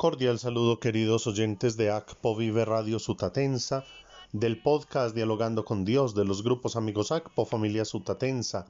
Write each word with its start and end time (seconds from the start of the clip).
Cordial 0.00 0.38
saludo 0.38 0.80
queridos 0.80 1.26
oyentes 1.26 1.76
de 1.76 1.90
ACPO 1.90 2.34
Vive 2.34 2.64
Radio 2.64 2.98
Sutatensa, 2.98 3.84
del 4.32 4.62
podcast 4.62 5.14
Dialogando 5.14 5.66
con 5.66 5.84
Dios 5.84 6.14
de 6.14 6.24
los 6.24 6.42
grupos 6.42 6.74
amigos 6.74 7.12
ACPO 7.12 7.44
Familia 7.44 7.84
Sutatensa, 7.84 8.64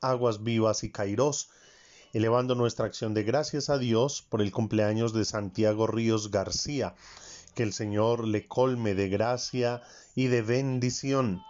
Aguas 0.00 0.42
Vivas 0.42 0.82
y 0.82 0.90
Cairós, 0.90 1.50
elevando 2.14 2.54
nuestra 2.54 2.86
acción 2.86 3.12
de 3.12 3.24
gracias 3.24 3.68
a 3.68 3.76
Dios 3.76 4.24
por 4.26 4.40
el 4.40 4.52
cumpleaños 4.52 5.12
de 5.12 5.26
Santiago 5.26 5.86
Ríos 5.86 6.30
García, 6.30 6.94
que 7.54 7.62
el 7.62 7.74
Señor 7.74 8.26
le 8.26 8.46
colme 8.46 8.94
de 8.94 9.10
gracia 9.10 9.82
y 10.14 10.28
de 10.28 10.40
bendición. 10.40 11.42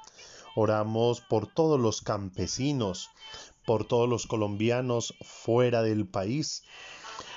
Oramos 0.56 1.20
por 1.20 1.46
todos 1.46 1.78
los 1.78 2.02
campesinos, 2.02 3.10
por 3.64 3.86
todos 3.86 4.08
los 4.08 4.26
colombianos 4.26 5.14
fuera 5.22 5.82
del 5.82 6.04
país, 6.04 6.64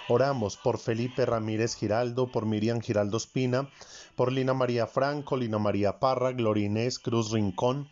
Oramos 0.10 0.56
por 0.56 0.78
Felipe 0.80 1.26
Ramírez 1.26 1.76
Giraldo, 1.76 2.32
por 2.32 2.46
Miriam 2.46 2.80
Giraldo 2.80 3.18
Espina, 3.18 3.70
por 4.16 4.32
Lina 4.32 4.54
María 4.54 4.88
Franco, 4.88 5.36
Lina 5.36 5.60
María 5.60 6.00
Parra, 6.00 6.32
Glorinés 6.32 6.98
Cruz 6.98 7.32
Rincón, 7.32 7.90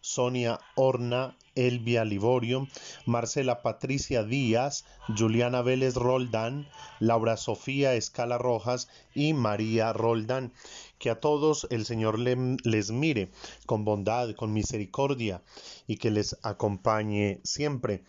Sonia 0.00 0.58
Horna, 0.74 1.36
Elvia 1.54 2.06
Liborio, 2.06 2.66
Marcela 3.04 3.60
Patricia 3.60 4.24
Díaz, 4.24 4.86
Juliana 5.14 5.60
Vélez 5.60 5.96
Roldán, 5.96 6.66
Laura 6.98 7.36
Sofía 7.36 7.94
Escala 7.94 8.38
Rojas 8.38 8.88
y 9.14 9.34
María 9.34 9.92
Roldán. 9.92 10.54
Que 10.98 11.10
a 11.10 11.20
todos 11.20 11.66
el 11.70 11.84
Señor 11.84 12.18
les 12.18 12.90
mire 12.90 13.30
con 13.66 13.84
bondad, 13.84 14.34
con 14.34 14.54
misericordia 14.54 15.42
y 15.86 15.98
que 15.98 16.10
les 16.10 16.38
acompañe 16.42 17.40
siempre. 17.44 18.02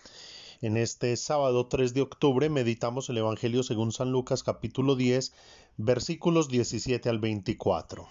En 0.62 0.78
este 0.78 1.17
sábado 1.17 1.66
3 1.66 1.95
de 1.95 2.02
octubre 2.02 2.48
meditamos 2.48 3.09
el 3.09 3.17
Evangelio 3.17 3.64
según 3.64 3.92
San 3.92 4.12
Lucas 4.12 4.44
capítulo 4.44 4.95
10 4.95 5.34
versículos 5.78 6.50
17 6.50 7.09
al 7.09 7.18
24. 7.18 8.08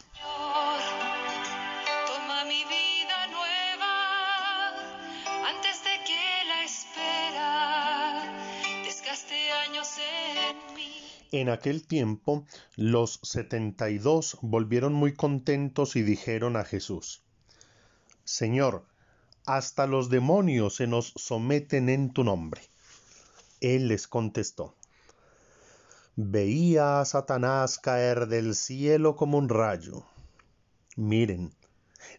En 11.31 11.49
aquel 11.49 11.87
tiempo 11.87 12.45
los 12.75 13.21
setenta 13.23 13.91
y 13.91 13.99
dos 13.99 14.37
volvieron 14.43 14.93
muy 14.93 15.15
contentos 15.15 15.95
y 15.95 16.03
dijeron 16.03 16.57
a 16.57 16.65
Jesús, 16.65 17.23
Señor, 18.25 18.90
hasta 19.47 19.87
los 19.87 20.11
demonios 20.11 20.77
se 20.77 20.87
nos 20.87 21.13
someten 21.17 21.89
en 21.89 22.13
tu 22.13 22.25
nombre. 22.25 22.63
Él 23.61 23.89
les 23.89 24.07
contestó, 24.07 24.75
veía 26.17 27.01
a 27.01 27.05
Satanás 27.05 27.79
caer 27.79 28.27
del 28.27 28.55
cielo 28.55 29.17
como 29.17 29.39
un 29.39 29.49
rayo. 29.49 30.05
Miren, 30.97 31.53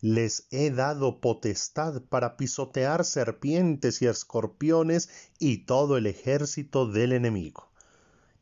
les 0.01 0.47
he 0.51 0.71
dado 0.71 1.19
potestad 1.19 2.01
para 2.03 2.37
pisotear 2.37 3.05
serpientes 3.05 4.01
y 4.01 4.07
escorpiones 4.07 5.09
y 5.39 5.65
todo 5.65 5.97
el 5.97 6.07
ejército 6.07 6.87
del 6.87 7.13
enemigo, 7.13 7.69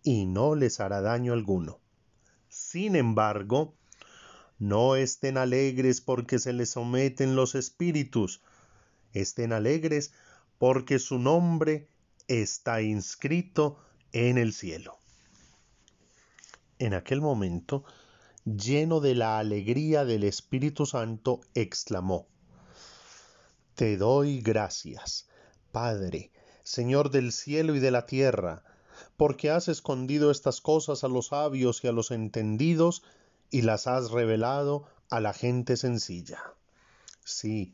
y 0.04 0.26
no 0.26 0.56
les 0.56 0.80
hará 0.80 1.02
daño 1.02 1.34
alguno. 1.34 1.80
Sin 2.48 2.96
embargo, 2.96 3.76
no 4.58 4.96
estén 4.96 5.38
alegres 5.38 6.02
porque 6.02 6.40
se 6.40 6.54
les 6.54 6.72
someten 6.72 7.36
los 7.36 7.56
espíritus, 7.56 8.42
estén 9.14 9.54
alegres 9.54 10.12
porque 10.58 11.00
su 11.00 11.20
nombre 11.20 11.88
está 12.28 12.82
inscrito 12.82 13.80
en 14.12 14.38
el 14.38 14.54
cielo. 14.54 14.98
En 16.78 16.94
aquel 16.94 17.22
momento, 17.22 17.84
lleno 18.46 19.00
de 19.00 19.16
la 19.16 19.40
alegría 19.40 20.06
del 20.06 20.24
Espíritu 20.24 20.86
Santo, 20.86 21.42
exclamó, 21.54 22.28
Te 23.76 23.98
doy 23.98 24.42
gracias, 24.42 25.28
Padre, 25.72 26.32
Señor 26.64 27.10
del 27.10 27.32
cielo 27.32 27.76
y 27.76 27.80
de 27.80 27.92
la 27.92 28.06
tierra, 28.06 28.64
porque 29.18 29.50
has 29.50 29.68
escondido 29.68 30.32
estas 30.32 30.62
cosas 30.62 31.04
a 31.04 31.08
los 31.08 31.28
sabios 31.28 31.84
y 31.84 31.88
a 31.88 31.92
los 31.92 32.12
entendidos 32.12 33.04
y 33.50 33.62
las 33.64 33.88
has 33.88 34.12
revelado 34.12 34.88
a 35.10 35.20
la 35.20 35.34
gente 35.34 35.78
sencilla. 35.78 36.40
Sí, 37.24 37.74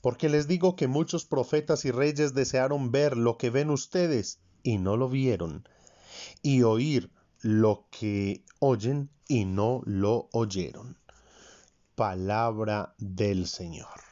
Porque 0.00 0.28
les 0.28 0.48
digo 0.48 0.76
que 0.76 0.88
muchos 0.88 1.24
profetas 1.24 1.84
y 1.84 1.90
reyes 1.90 2.34
desearon 2.34 2.90
ver 2.90 3.16
lo 3.16 3.36
que 3.36 3.50
ven 3.50 3.70
ustedes 3.70 4.40
y 4.62 4.78
no 4.78 4.96
lo 4.96 5.08
vieron, 5.08 5.68
y 6.42 6.62
oír 6.62 7.10
lo 7.40 7.86
que 7.90 8.44
oyen 8.58 9.10
y 9.28 9.44
no 9.44 9.82
lo 9.84 10.28
oyeron. 10.32 10.98
Palabra 11.94 12.94
del 12.98 13.46
Señor. 13.46 14.09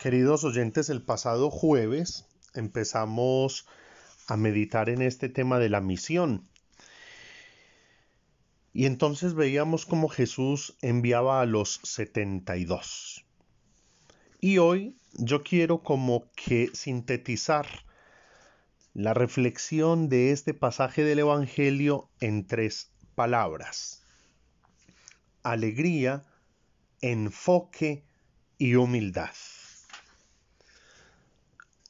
Queridos 0.00 0.44
oyentes, 0.44 0.88
el 0.88 1.02
pasado 1.02 1.50
jueves 1.50 2.24
empezamos 2.54 3.66
a 4.28 4.38
meditar 4.38 4.88
en 4.88 5.02
este 5.02 5.28
tema 5.28 5.58
de 5.58 5.68
la 5.68 5.82
misión. 5.82 6.48
Y 8.72 8.86
entonces 8.86 9.34
veíamos 9.34 9.84
cómo 9.84 10.08
Jesús 10.08 10.74
enviaba 10.80 11.42
a 11.42 11.44
los 11.44 11.80
72. 11.82 13.26
Y 14.40 14.56
hoy 14.56 14.96
yo 15.18 15.42
quiero 15.42 15.82
como 15.82 16.30
que 16.34 16.70
sintetizar 16.72 17.66
la 18.94 19.12
reflexión 19.12 20.08
de 20.08 20.32
este 20.32 20.54
pasaje 20.54 21.04
del 21.04 21.18
Evangelio 21.18 22.08
en 22.20 22.46
tres 22.46 22.90
palabras. 23.14 24.02
Alegría, 25.42 26.24
enfoque 27.02 28.02
y 28.56 28.76
humildad. 28.76 29.34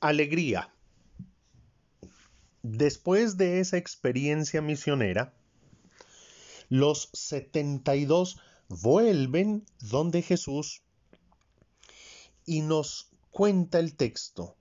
Alegría. 0.01 0.73
Después 2.63 3.37
de 3.37 3.61
esa 3.61 3.77
experiencia 3.77 4.63
misionera, 4.63 5.35
los 6.71 7.11
72 7.13 8.41
vuelven 8.69 9.67
donde 9.79 10.23
Jesús 10.23 10.81
y 12.47 12.63
nos 12.63 13.11
cuenta 13.31 13.79
el 13.79 13.95
texto 13.95 14.57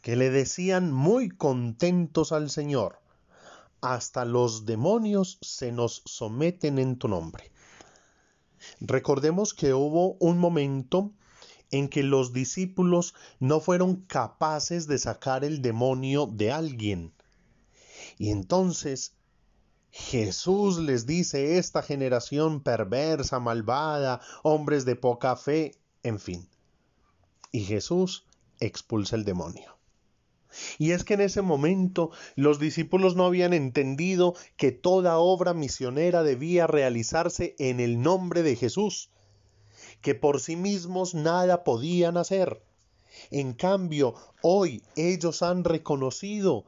que 0.00 0.16
le 0.16 0.30
decían 0.30 0.90
muy 0.90 1.28
contentos 1.28 2.32
al 2.32 2.48
Señor, 2.48 2.98
hasta 3.82 4.24
los 4.24 4.64
demonios 4.64 5.36
se 5.42 5.70
nos 5.70 6.02
someten 6.06 6.78
en 6.78 6.96
tu 6.96 7.08
nombre. 7.08 7.52
Recordemos 8.80 9.52
que 9.52 9.74
hubo 9.74 10.14
un 10.14 10.38
momento 10.38 11.12
en 11.70 11.88
que 11.88 12.02
los 12.02 12.32
discípulos 12.32 13.14
no 13.40 13.60
fueron 13.60 13.96
capaces 13.96 14.86
de 14.86 14.98
sacar 14.98 15.44
el 15.44 15.62
demonio 15.62 16.26
de 16.26 16.52
alguien. 16.52 17.12
Y 18.18 18.30
entonces 18.30 19.14
Jesús 19.90 20.78
les 20.78 21.06
dice, 21.06 21.58
esta 21.58 21.82
generación 21.82 22.60
perversa, 22.62 23.40
malvada, 23.40 24.20
hombres 24.42 24.84
de 24.84 24.96
poca 24.96 25.36
fe, 25.36 25.74
en 26.02 26.18
fin. 26.18 26.48
Y 27.52 27.60
Jesús 27.60 28.26
expulsa 28.60 29.16
el 29.16 29.24
demonio. 29.24 29.76
Y 30.78 30.92
es 30.92 31.04
que 31.04 31.14
en 31.14 31.20
ese 31.20 31.42
momento 31.42 32.10
los 32.34 32.58
discípulos 32.58 33.16
no 33.16 33.26
habían 33.26 33.52
entendido 33.52 34.34
que 34.56 34.72
toda 34.72 35.18
obra 35.18 35.52
misionera 35.52 36.22
debía 36.22 36.66
realizarse 36.66 37.54
en 37.58 37.80
el 37.80 38.00
nombre 38.00 38.42
de 38.42 38.56
Jesús 38.56 39.10
que 40.00 40.14
por 40.14 40.40
sí 40.40 40.56
mismos 40.56 41.14
nada 41.14 41.64
podían 41.64 42.16
hacer. 42.16 42.62
En 43.30 43.52
cambio, 43.52 44.14
hoy 44.42 44.82
ellos 44.96 45.42
han 45.42 45.64
reconocido 45.64 46.64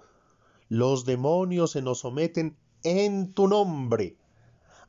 Los 0.69 1.05
demonios 1.05 1.73
se 1.73 1.82
nos 1.82 2.00
someten 2.00 2.56
en 2.82 3.32
tu 3.32 3.49
nombre. 3.49 4.17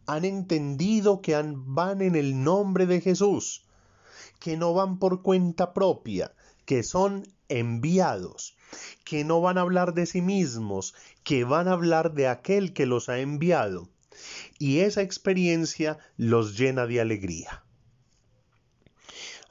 Han 0.06 0.26
entendido 0.26 1.22
que 1.22 1.42
van 1.56 2.02
en 2.02 2.16
el 2.16 2.44
nombre 2.44 2.86
de 2.86 3.02
Jesús, 3.02 3.64
que 4.40 4.58
no 4.58 4.74
van 4.74 5.00
por 5.00 5.22
cuenta 5.22 5.74
propia, 5.74 6.34
que 6.66 6.84
son 6.84 7.24
enviados, 7.50 8.56
que 9.04 9.24
no 9.24 9.42
van 9.42 9.58
a 9.58 9.62
hablar 9.62 9.94
de 9.94 10.06
sí 10.06 10.22
mismos, 10.22 10.96
que 11.24 11.44
van 11.44 11.68
a 11.68 11.74
hablar 11.74 12.14
de 12.14 12.28
aquel 12.28 12.74
que 12.74 12.86
los 12.86 13.10
ha 13.10 13.20
enviado. 13.20 13.90
Y 14.58 14.80
esa 14.80 15.02
experiencia 15.02 15.98
los 16.18 16.58
llena 16.58 16.86
de 16.86 17.02
alegría. 17.02 17.64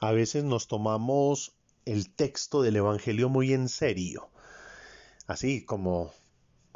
A 0.03 0.13
veces 0.13 0.43
nos 0.43 0.67
tomamos 0.67 1.53
el 1.85 2.09
texto 2.09 2.63
del 2.63 2.77
Evangelio 2.77 3.29
muy 3.29 3.53
en 3.53 3.69
serio, 3.69 4.31
así 5.27 5.63
como 5.63 6.11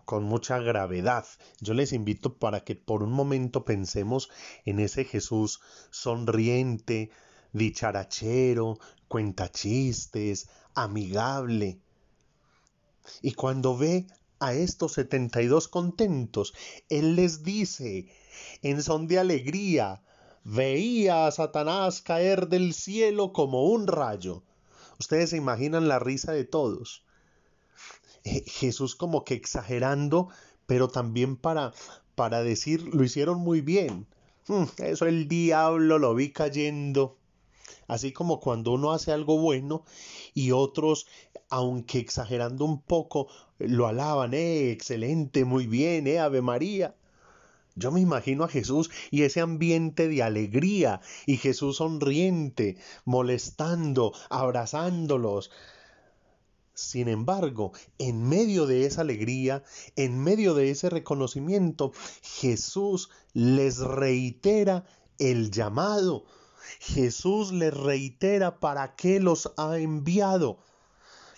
con 0.05 0.25
mucha 0.25 0.59
gravedad. 0.59 1.25
Yo 1.59 1.73
les 1.73 1.91
invito 1.91 2.37
para 2.37 2.63
que 2.63 2.75
por 2.75 3.01
un 3.01 3.11
momento 3.11 3.65
pensemos 3.65 4.29
en 4.63 4.79
ese 4.79 5.05
Jesús 5.05 5.59
sonriente, 5.89 7.09
dicharachero, 7.51 8.77
cuenta 9.07 9.51
chistes, 9.51 10.47
amigable. 10.75 11.79
Y 13.23 13.33
cuando 13.33 13.75
ve 13.75 14.05
a 14.37 14.53
estos 14.53 14.93
setenta 14.93 15.41
y 15.41 15.47
dos 15.47 15.67
contentos, 15.67 16.53
Él 16.89 17.15
les 17.15 17.41
dice, 17.41 18.07
en 18.61 18.83
son 18.83 19.07
de 19.07 19.17
alegría, 19.17 20.03
veía 20.45 21.25
a 21.25 21.31
Satanás 21.31 22.01
caer 22.01 22.47
del 22.47 22.73
cielo 22.73 23.33
como 23.33 23.65
un 23.65 23.87
rayo. 23.87 24.43
Ustedes 24.99 25.31
se 25.31 25.37
imaginan 25.37 25.89
la 25.89 25.99
risa 25.99 26.31
de 26.31 26.45
todos. 26.45 27.03
Jesús 28.23 28.95
como 28.95 29.25
que 29.25 29.33
exagerando, 29.33 30.29
pero 30.67 30.87
también 30.87 31.35
para, 31.35 31.73
para 32.15 32.43
decir, 32.43 32.93
lo 32.93 33.03
hicieron 33.03 33.39
muy 33.39 33.61
bien. 33.61 34.07
Mm, 34.47 34.63
eso 34.77 35.05
el 35.07 35.27
diablo 35.27 35.99
lo 35.99 36.13
vi 36.15 36.31
cayendo. 36.31 37.17
Así 37.87 38.13
como 38.13 38.39
cuando 38.39 38.71
uno 38.71 38.91
hace 38.91 39.11
algo 39.11 39.39
bueno 39.39 39.83
y 40.33 40.51
otros, 40.51 41.07
aunque 41.49 41.99
exagerando 41.99 42.65
un 42.65 42.81
poco, 42.81 43.27
lo 43.57 43.87
alaban, 43.87 44.33
eh, 44.33 44.71
excelente, 44.71 45.43
muy 45.43 45.65
bien, 45.65 46.07
eh, 46.07 46.19
Ave 46.19 46.41
María. 46.41 46.95
Yo 47.77 47.91
me 47.91 47.99
imagino 47.99 48.45
a 48.45 48.47
Jesús 48.47 48.89
y 49.11 49.23
ese 49.23 49.41
ambiente 49.41 50.07
de 50.07 50.23
alegría 50.23 51.01
y 51.25 51.35
Jesús 51.35 51.77
sonriente, 51.77 52.77
molestando, 53.03 54.13
abrazándolos. 54.29 55.51
Sin 56.73 57.09
embargo, 57.09 57.73
en 57.97 58.23
medio 58.23 58.65
de 58.65 58.85
esa 58.85 59.01
alegría, 59.01 59.63
en 59.97 60.23
medio 60.23 60.53
de 60.53 60.71
ese 60.71 60.89
reconocimiento, 60.89 61.91
Jesús 62.21 63.09
les 63.33 63.79
reitera 63.79 64.85
el 65.19 65.51
llamado. 65.51 66.25
Jesús 66.79 67.51
les 67.51 67.73
reitera 67.73 68.61
para 68.61 68.95
qué 68.95 69.19
los 69.19 69.51
ha 69.57 69.77
enviado. 69.77 70.59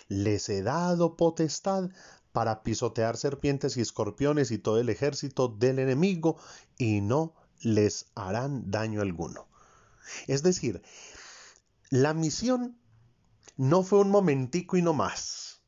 Les 0.08 0.48
he 0.48 0.62
dado 0.62 1.16
potestad 1.16 1.90
para 2.32 2.62
pisotear 2.62 3.16
serpientes 3.16 3.76
y 3.76 3.80
escorpiones 3.80 4.50
y 4.50 4.58
todo 4.58 4.78
el 4.78 4.88
ejército 4.88 5.48
del 5.48 5.78
enemigo 5.78 6.36
y 6.76 7.00
no 7.00 7.34
les 7.60 8.06
harán 8.14 8.70
daño 8.70 9.00
alguno. 9.00 9.48
Es 10.26 10.42
decir, 10.42 10.82
la 11.90 12.14
misión 12.14 12.78
no 13.56 13.82
fue 13.82 14.00
un 14.00 14.10
momentico 14.10 14.76
y 14.76 14.82
no 14.82 14.92
más. 14.92 15.62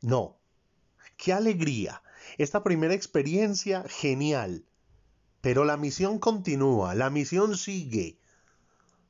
No. 0.00 0.40
Qué 1.16 1.32
alegría. 1.32 2.02
Esta 2.38 2.62
primera 2.64 2.94
experiencia 2.94 3.84
genial. 3.88 4.64
Pero 5.40 5.64
la 5.64 5.76
misión 5.76 6.18
continúa, 6.18 6.94
la 6.94 7.10
misión 7.10 7.56
sigue. 7.56 8.18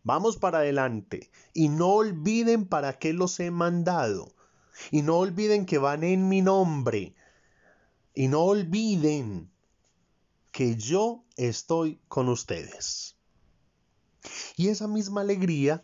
Vamos 0.03 0.37
para 0.37 0.59
adelante 0.59 1.31
y 1.53 1.69
no 1.69 1.89
olviden 1.89 2.67
para 2.67 2.99
qué 2.99 3.13
los 3.13 3.39
he 3.39 3.51
mandado. 3.51 4.35
Y 4.91 5.03
no 5.03 5.19
olviden 5.19 5.67
que 5.67 5.79
van 5.79 6.05
en 6.05 6.29
mi 6.29 6.43
nombre. 6.43 7.15
Y 8.15 8.29
no 8.29 8.43
olviden 8.43 9.51
que 10.51 10.77
yo 10.77 11.25
estoy 11.37 12.01
con 12.09 12.29
ustedes. 12.29 13.17
Y 14.57 14.69
esa 14.69 14.87
misma 14.87 15.23
alegría 15.23 15.83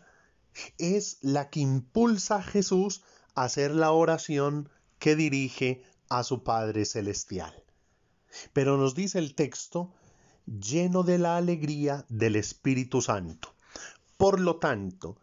es 0.77 1.17
la 1.21 1.49
que 1.49 1.59
impulsa 1.59 2.37
a 2.37 2.43
Jesús 2.43 3.03
a 3.35 3.43
hacer 3.43 3.71
la 3.71 3.91
oración 3.91 4.69
que 4.99 5.15
dirige 5.15 5.83
a 6.09 6.23
su 6.23 6.43
Padre 6.43 6.85
Celestial. 6.85 7.63
Pero 8.53 8.77
nos 8.77 8.95
dice 8.95 9.19
el 9.19 9.35
texto, 9.35 9.93
lleno 10.45 11.03
de 11.03 11.17
la 11.17 11.37
alegría 11.37 12.05
del 12.09 12.35
Espíritu 12.35 13.01
Santo. 13.01 13.55
Por 14.17 14.39
lo 14.39 14.57
tanto, 14.57 15.17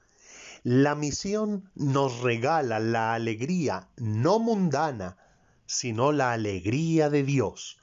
la 0.66 0.96
misión 0.96 1.70
nos 1.76 2.22
regala 2.22 2.80
la 2.80 3.14
alegría 3.14 3.88
no 3.98 4.40
mundana, 4.40 5.16
sino 5.64 6.10
la 6.10 6.32
alegría 6.32 7.08
de 7.08 7.22
Dios, 7.22 7.78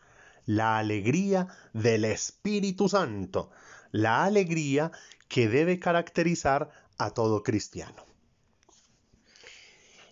la 0.45 0.79
alegría 0.79 1.47
del 1.71 2.03
Espíritu 2.03 2.89
Santo, 2.89 3.51
la 3.93 4.25
alegría 4.25 4.91
que 5.29 5.47
debe 5.47 5.79
caracterizar 5.79 6.71
a 6.97 7.11
todo 7.11 7.41
cristiano. 7.41 8.05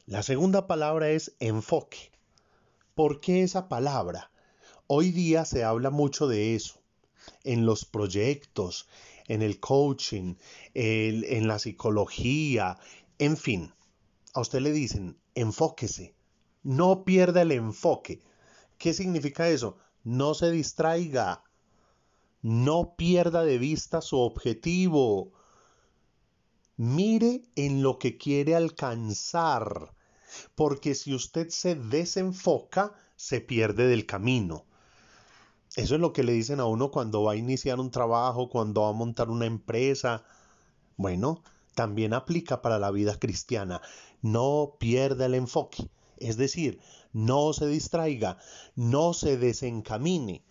La 0.05 0.23
segunda 0.23 0.65
palabra 0.65 1.09
es 1.09 1.35
enfoque. 1.41 2.09
¿Por 2.95 3.19
qué 3.19 3.43
esa 3.43 3.67
palabra? 3.67 4.31
Hoy 4.87 5.11
día 5.11 5.43
se 5.43 5.65
habla 5.65 5.89
mucho 5.89 6.25
de 6.25 6.55
eso, 6.55 6.81
en 7.43 7.65
los 7.65 7.83
proyectos, 7.83 8.87
en 9.31 9.41
el 9.41 9.61
coaching, 9.61 10.35
en 10.73 11.47
la 11.47 11.57
psicología, 11.57 12.77
en 13.17 13.37
fin. 13.37 13.73
A 14.33 14.41
usted 14.41 14.59
le 14.59 14.73
dicen, 14.73 15.17
enfóquese, 15.35 16.13
no 16.63 17.05
pierda 17.05 17.41
el 17.41 17.53
enfoque. 17.53 18.21
¿Qué 18.77 18.93
significa 18.93 19.47
eso? 19.47 19.77
No 20.03 20.33
se 20.33 20.51
distraiga, 20.51 21.43
no 22.41 22.95
pierda 22.97 23.45
de 23.45 23.57
vista 23.57 24.01
su 24.01 24.17
objetivo. 24.17 25.31
Mire 26.75 27.43
en 27.55 27.83
lo 27.83 27.99
que 27.99 28.17
quiere 28.17 28.53
alcanzar, 28.55 29.93
porque 30.55 30.93
si 30.93 31.13
usted 31.13 31.47
se 31.49 31.75
desenfoca, 31.75 32.93
se 33.15 33.39
pierde 33.39 33.87
del 33.87 34.05
camino. 34.05 34.65
Eso 35.75 35.95
es 35.95 36.01
lo 36.01 36.11
que 36.11 36.23
le 36.23 36.33
dicen 36.33 36.59
a 36.59 36.65
uno 36.65 36.91
cuando 36.91 37.23
va 37.23 37.33
a 37.33 37.37
iniciar 37.37 37.79
un 37.79 37.91
trabajo, 37.91 38.49
cuando 38.49 38.81
va 38.81 38.89
a 38.89 38.93
montar 38.93 39.29
una 39.29 39.45
empresa. 39.45 40.23
Bueno, 40.97 41.43
también 41.75 42.13
aplica 42.13 42.61
para 42.61 42.77
la 42.77 42.91
vida 42.91 43.17
cristiana. 43.17 43.81
No 44.21 44.75
pierda 44.79 45.27
el 45.27 45.35
enfoque. 45.35 45.89
Es 46.17 46.37
decir, 46.37 46.79
no 47.13 47.53
se 47.53 47.67
distraiga, 47.67 48.37
no 48.75 49.13
se 49.13 49.37
desencamine. 49.37 50.43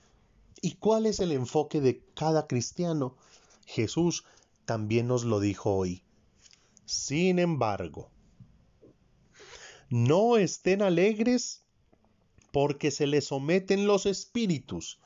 ¿Y 0.62 0.74
cuál 0.76 1.06
es 1.06 1.20
el 1.20 1.32
enfoque 1.32 1.80
de 1.80 2.02
cada 2.14 2.46
cristiano? 2.46 3.16
Jesús 3.66 4.24
también 4.64 5.06
nos 5.06 5.24
lo 5.24 5.38
dijo 5.38 5.74
hoy. 5.74 6.02
Sin 6.86 7.38
embargo, 7.38 8.10
no 9.90 10.36
estén 10.36 10.82
alegres 10.82 11.62
porque 12.52 12.90
se 12.90 13.06
les 13.06 13.26
someten 13.26 13.86
los 13.86 14.06
espíritus, 14.06 14.98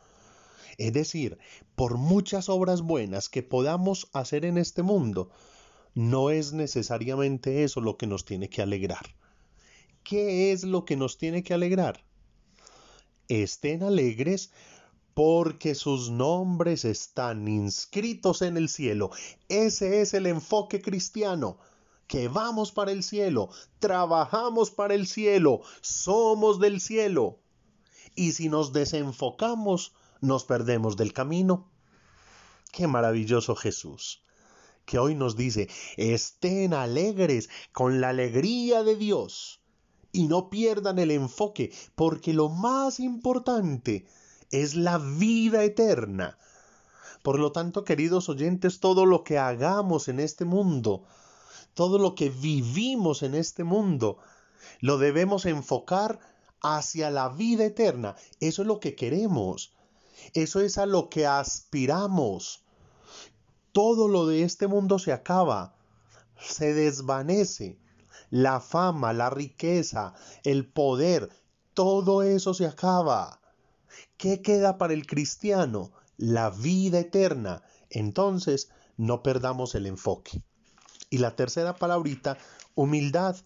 es 0.78 0.93
decir, 0.93 1.38
por 1.75 1.99
muchas 1.99 2.49
obras 2.49 2.83
buenas 2.83 3.28
que 3.28 3.43
podamos 3.43 4.09
hacer 4.12 4.45
en 4.45 4.59
este 4.59 4.83
mundo, 4.83 5.31
no 5.95 6.31
es 6.31 6.52
necesariamente 6.52 7.64
eso 7.64 7.81
lo 7.81 7.97
que 7.97 8.07
nos 8.07 8.25
tiene 8.25 8.49
que 8.49 8.62
alegrar. 8.62 9.14
¿Qué 10.02 10.52
es 10.52 10.64
lo 10.64 10.85
que 10.85 10.97
nos 10.97 11.16
tiene 11.16 11.43
que 11.43 11.54
alegrar? 11.54 12.04
Estén 13.28 13.83
alegres 13.83 14.50
porque 15.14 15.76
sus 15.76 16.11
nombres 16.11 16.85
están 16.85 17.47
inscritos 17.47 18.43
en 18.43 18.57
el 18.57 18.69
cielo. 18.69 19.11
Ese 19.49 20.02
es 20.02 20.12
el 20.12 20.26
enfoque 20.26 20.83
cristiano. 20.83 21.59
Que 22.09 22.28
vamos 22.28 22.71
para 22.71 22.93
el 22.93 23.02
cielo, 23.02 23.49
trabajamos 23.78 24.71
para 24.71 24.95
el 24.95 25.07
cielo, 25.07 25.62
somos 25.81 26.61
del 26.61 26.83
cielo. 26.83 27.38
Y 28.14 28.33
si 28.33 28.50
nos 28.50 28.75
desenfocamos, 28.75 29.95
nos 30.21 30.44
perdemos 30.44 30.97
del 30.97 31.12
camino. 31.12 31.71
Qué 32.73 32.87
maravilloso 32.87 33.54
Jesús, 33.54 34.25
que 34.85 34.99
hoy 34.99 35.14
nos 35.14 35.37
dice, 35.37 35.68
estén 35.97 36.75
alegres 36.75 37.49
con 37.73 38.00
la 38.00 38.09
alegría 38.11 38.83
de 38.83 38.97
Dios 38.97 39.61
y 40.12 40.26
no 40.26 40.49
pierdan 40.50 40.99
el 40.99 41.11
enfoque, 41.11 41.73
porque 41.94 42.33
lo 42.33 42.49
más 42.49 43.00
importante 43.00 44.06
es 44.50 44.75
la 44.75 44.99
vida 44.99 45.64
eterna. 45.64 46.38
Por 47.23 47.38
lo 47.38 47.52
tanto, 47.52 47.85
queridos 47.85 48.28
oyentes, 48.28 48.80
todo 48.80 49.06
lo 49.06 49.25
que 49.25 49.38
hagamos 49.38 50.09
en 50.09 50.21
este 50.21 50.44
mundo, 50.44 51.04
todo 51.75 51.99
lo 51.99 52.14
que 52.14 52.30
vivimos 52.30 53.23
en 53.23 53.35
este 53.35 53.64
mundo, 53.64 54.18
lo 54.80 54.99
debemos 54.99 55.47
enfocar 55.47 56.18
hacia 56.61 57.11
la 57.11 57.28
vida 57.28 57.64
eterna. 57.64 58.16
Eso 58.40 58.62
es 58.62 58.68
lo 58.68 58.80
que 58.80 58.94
queremos. 58.94 59.74
Eso 60.33 60.61
es 60.61 60.78
a 60.78 60.87
lo 60.87 61.09
que 61.09 61.26
aspiramos. 61.26 62.64
Todo 63.73 64.09
lo 64.09 64.26
de 64.26 64.42
este 64.42 64.66
mundo 64.66 64.99
se 64.99 65.12
acaba, 65.12 65.75
se 66.38 66.75
desvanece. 66.75 67.78
La 68.30 68.61
fama, 68.61 69.12
la 69.12 69.30
riqueza, 69.30 70.14
el 70.42 70.66
poder, 70.66 71.30
todo 71.75 72.23
eso 72.23 72.54
se 72.54 72.66
acaba. 72.66 73.40
¿Qué 74.16 74.42
queda 74.42 74.78
para 74.78 74.94
el 74.94 75.06
cristiano? 75.06 75.92
La 76.16 76.50
vida 76.50 77.00
eterna. 77.00 77.62
Entonces, 77.90 78.71
no 78.97 79.23
perdamos 79.23 79.75
el 79.75 79.87
enfoque. 79.87 80.42
Y 81.11 81.18
la 81.18 81.37
tercera 81.37 81.76
palabrita, 81.76 82.38
humildad. 82.75 83.37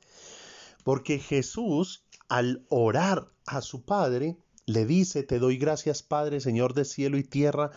Porque 0.84 1.18
Jesús, 1.18 2.04
al 2.28 2.64
orar 2.68 3.30
a 3.46 3.60
su 3.60 3.82
Padre, 3.82 4.36
le 4.68 4.84
dice, 4.84 5.22
te 5.22 5.38
doy 5.38 5.56
gracias 5.56 6.02
Padre, 6.02 6.40
Señor 6.40 6.74
de 6.74 6.84
cielo 6.84 7.16
y 7.16 7.24
tierra, 7.24 7.70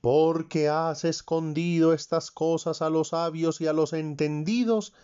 porque 0.00 0.68
has 0.68 1.04
escondido 1.04 1.92
estas 1.92 2.30
cosas 2.30 2.82
a 2.82 2.88
los 2.88 3.08
sabios 3.08 3.60
y 3.60 3.66
a 3.66 3.72
los 3.72 3.92
entendidos 3.92 4.94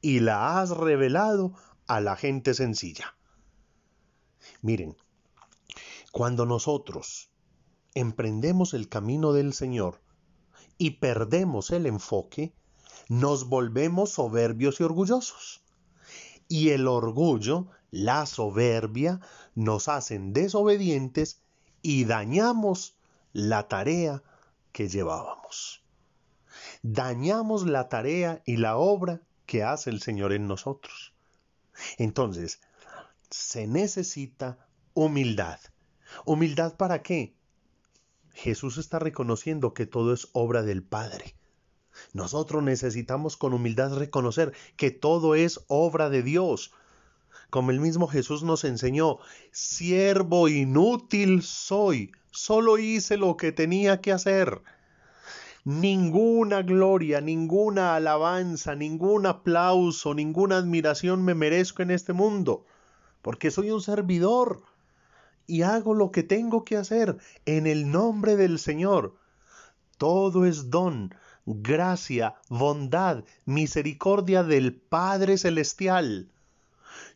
y 0.00 0.20
la 0.20 0.58
has 0.58 0.70
revelado 0.70 1.52
a 1.86 2.00
la 2.00 2.16
gente 2.16 2.54
sencilla. 2.54 3.14
Miren, 4.62 4.96
cuando 6.12 6.46
nosotros 6.46 7.30
emprendemos 7.94 8.72
el 8.72 8.88
camino 8.88 9.34
del 9.34 9.52
Señor 9.52 10.00
y 10.78 10.92
perdemos 10.92 11.72
el 11.72 11.84
enfoque, 11.84 12.54
nos 13.08 13.50
volvemos 13.50 14.12
soberbios 14.12 14.80
y 14.80 14.84
orgullosos. 14.84 15.62
Y 16.48 16.70
el 16.70 16.88
orgullo, 16.88 17.68
la 17.90 18.26
soberbia, 18.26 19.20
nos 19.54 19.88
hacen 19.88 20.32
desobedientes 20.32 21.40
y 21.82 22.04
dañamos 22.04 22.96
la 23.32 23.68
tarea 23.68 24.22
que 24.72 24.88
llevábamos. 24.88 25.82
Dañamos 26.82 27.66
la 27.66 27.88
tarea 27.88 28.42
y 28.46 28.56
la 28.56 28.76
obra 28.76 29.20
que 29.46 29.62
hace 29.62 29.90
el 29.90 30.00
Señor 30.00 30.32
en 30.32 30.46
nosotros. 30.46 31.12
Entonces, 31.98 32.60
se 33.30 33.66
necesita 33.66 34.58
humildad. 34.94 35.58
¿Humildad 36.24 36.76
para 36.76 37.02
qué? 37.02 37.34
Jesús 38.32 38.78
está 38.78 38.98
reconociendo 38.98 39.74
que 39.74 39.86
todo 39.86 40.12
es 40.12 40.28
obra 40.32 40.62
del 40.62 40.82
Padre. 40.82 41.36
Nosotros 42.12 42.62
necesitamos 42.62 43.36
con 43.36 43.52
humildad 43.52 43.96
reconocer 43.96 44.52
que 44.76 44.90
todo 44.90 45.34
es 45.34 45.60
obra 45.68 46.08
de 46.10 46.22
Dios. 46.22 46.72
Como 47.50 47.72
el 47.72 47.80
mismo 47.80 48.06
Jesús 48.06 48.44
nos 48.44 48.64
enseñó, 48.64 49.18
siervo 49.50 50.48
inútil 50.48 51.42
soy, 51.42 52.12
solo 52.30 52.78
hice 52.78 53.16
lo 53.16 53.36
que 53.36 53.50
tenía 53.50 54.00
que 54.00 54.12
hacer. 54.12 54.62
Ninguna 55.64 56.62
gloria, 56.62 57.20
ninguna 57.20 57.96
alabanza, 57.96 58.76
ningún 58.76 59.26
aplauso, 59.26 60.14
ninguna 60.14 60.56
admiración 60.56 61.24
me 61.24 61.34
merezco 61.34 61.82
en 61.82 61.90
este 61.90 62.12
mundo, 62.12 62.64
porque 63.20 63.50
soy 63.50 63.70
un 63.70 63.82
servidor 63.82 64.62
y 65.46 65.62
hago 65.62 65.94
lo 65.94 66.12
que 66.12 66.22
tengo 66.22 66.64
que 66.64 66.76
hacer 66.76 67.18
en 67.44 67.66
el 67.66 67.90
nombre 67.90 68.36
del 68.36 68.60
Señor. 68.60 69.16
Todo 69.98 70.46
es 70.46 70.70
don, 70.70 71.14
gracia, 71.44 72.36
bondad, 72.48 73.24
misericordia 73.44 74.44
del 74.44 74.74
Padre 74.74 75.36
Celestial. 75.36 76.30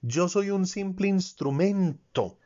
Yo 0.07 0.29
soy 0.29 0.51
un 0.51 0.67
simple 0.67 1.09
instrumento. 1.09 2.39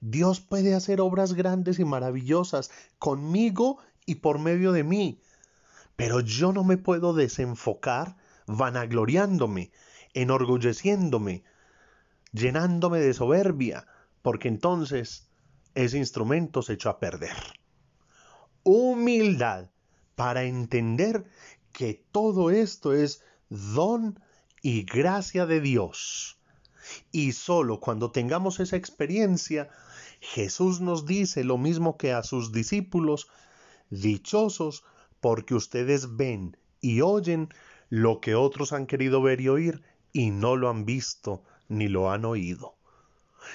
Dios 0.00 0.40
puede 0.40 0.74
hacer 0.74 1.00
obras 1.00 1.32
grandes 1.32 1.78
y 1.78 1.84
maravillosas 1.86 2.70
conmigo 2.98 3.78
y 4.04 4.16
por 4.16 4.38
medio 4.38 4.70
de 4.70 4.84
mí. 4.84 5.18
Pero 5.96 6.20
yo 6.20 6.52
no 6.52 6.62
me 6.62 6.76
puedo 6.76 7.14
desenfocar 7.14 8.18
vanagloriándome, 8.46 9.72
enorgulleciéndome, 10.12 11.44
llenándome 12.32 12.98
de 12.98 13.14
soberbia, 13.14 13.86
porque 14.20 14.48
entonces 14.48 15.30
ese 15.74 15.96
instrumento 15.96 16.60
se 16.60 16.74
echó 16.74 16.90
a 16.90 17.00
perder. 17.00 17.34
Humildad 18.62 19.70
para 20.16 20.42
entender 20.42 21.24
que 21.72 22.04
todo 22.12 22.50
esto 22.50 22.92
es 22.92 23.22
don 23.48 24.20
y 24.60 24.82
gracia 24.84 25.46
de 25.46 25.62
Dios. 25.62 26.38
Y 27.12 27.32
solo 27.32 27.80
cuando 27.80 28.10
tengamos 28.10 28.60
esa 28.60 28.76
experiencia, 28.76 29.70
Jesús 30.20 30.80
nos 30.80 31.06
dice 31.06 31.44
lo 31.44 31.58
mismo 31.58 31.96
que 31.96 32.12
a 32.12 32.22
sus 32.22 32.52
discípulos 32.52 33.28
Dichosos 33.90 34.82
porque 35.20 35.54
ustedes 35.54 36.16
ven 36.16 36.56
y 36.80 37.00
oyen 37.00 37.48
lo 37.90 38.20
que 38.20 38.34
otros 38.34 38.72
han 38.72 38.86
querido 38.86 39.22
ver 39.22 39.40
y 39.40 39.48
oír 39.48 39.82
y 40.12 40.30
no 40.30 40.56
lo 40.56 40.68
han 40.68 40.84
visto 40.84 41.44
ni 41.68 41.88
lo 41.88 42.10
han 42.10 42.24
oído. 42.24 42.76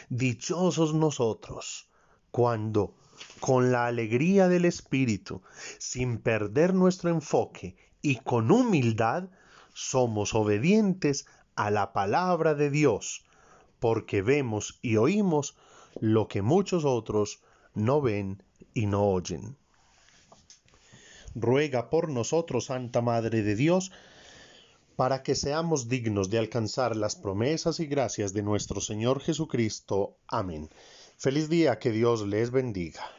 Dichosos 0.09 0.93
nosotros 0.93 1.89
cuando, 2.31 2.95
con 3.39 3.71
la 3.71 3.87
alegría 3.87 4.47
del 4.47 4.65
Espíritu, 4.65 5.41
sin 5.77 6.19
perder 6.19 6.73
nuestro 6.73 7.09
enfoque 7.09 7.75
y 8.01 8.17
con 8.17 8.51
humildad, 8.51 9.29
somos 9.73 10.33
obedientes 10.35 11.25
a 11.59 11.71
la 11.71 11.93
palabra 11.93 12.55
de 12.55 12.69
Dios, 12.69 13.25
porque 13.79 14.21
vemos 14.21 14.79
y 14.81 14.95
oímos 14.95 15.55
lo 15.99 16.27
que 16.27 16.41
muchos 16.41 16.85
otros 16.85 17.41
no 17.73 18.01
ven 18.01 18.43
y 18.73 18.85
no 18.85 19.03
oyen 19.03 19.57
ruega 21.35 21.89
por 21.89 22.09
nosotros, 22.09 22.65
Santa 22.65 23.01
Madre 23.01 23.41
de 23.43 23.55
Dios, 23.55 23.91
para 24.95 25.23
que 25.23 25.35
seamos 25.35 25.87
dignos 25.87 26.29
de 26.29 26.39
alcanzar 26.39 26.95
las 26.95 27.15
promesas 27.15 27.79
y 27.79 27.85
gracias 27.85 28.33
de 28.33 28.43
nuestro 28.43 28.81
Señor 28.81 29.21
Jesucristo. 29.21 30.17
Amén. 30.27 30.69
Feliz 31.17 31.49
día, 31.49 31.79
que 31.79 31.91
Dios 31.91 32.27
les 32.27 32.51
bendiga. 32.51 33.18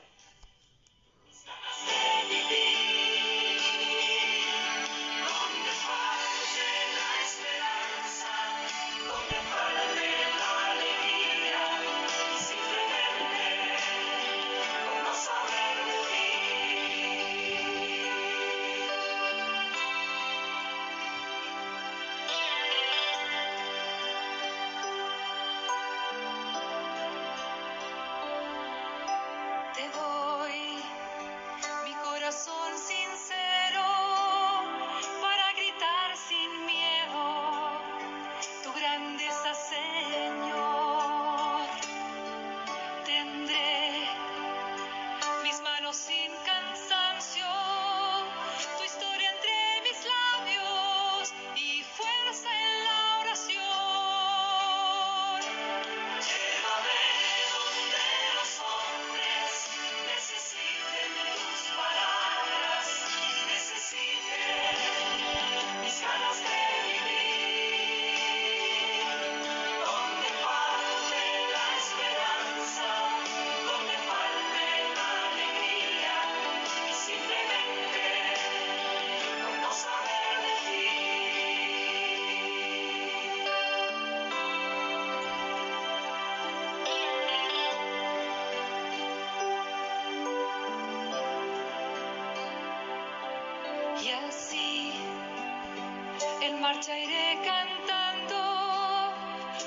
Marcha 96.49 96.99
iré 96.99 97.39
cantando 97.45 98.35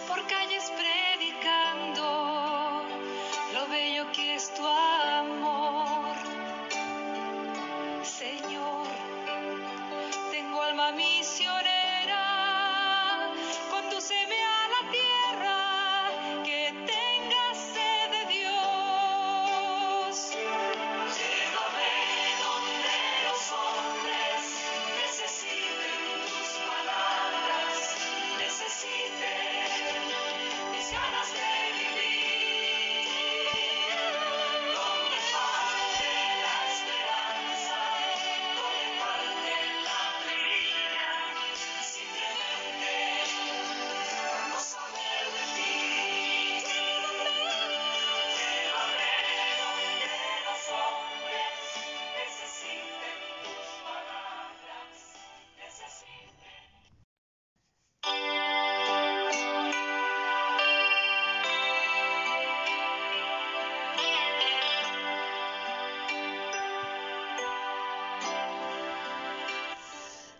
por 0.08 0.25
calles 0.25 0.72
predicando. 0.72 1.02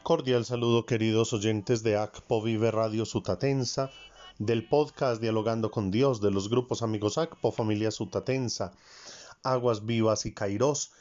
Cordial 0.04 0.44
saludo 0.44 0.86
queridos 0.86 1.32
oyentes 1.32 1.82
de 1.82 1.96
ACPO 1.96 2.42
Vive 2.42 2.72
Radio 2.72 3.06
Sutatensa, 3.06 3.90
del 4.38 4.68
podcast 4.68 5.22
Dialogando 5.22 5.72
con 5.72 5.92
Dios 5.92 6.20
de 6.20 6.30
los 6.30 6.50
grupos 6.50 6.82
amigos 6.82 7.18
ACPO 7.18 7.54
Familia 7.54 7.90
Sutatensa, 7.90 8.74
Aguas 9.44 9.86
Vivas 9.86 10.26
y 10.26 10.34
Cairós, 10.34 10.92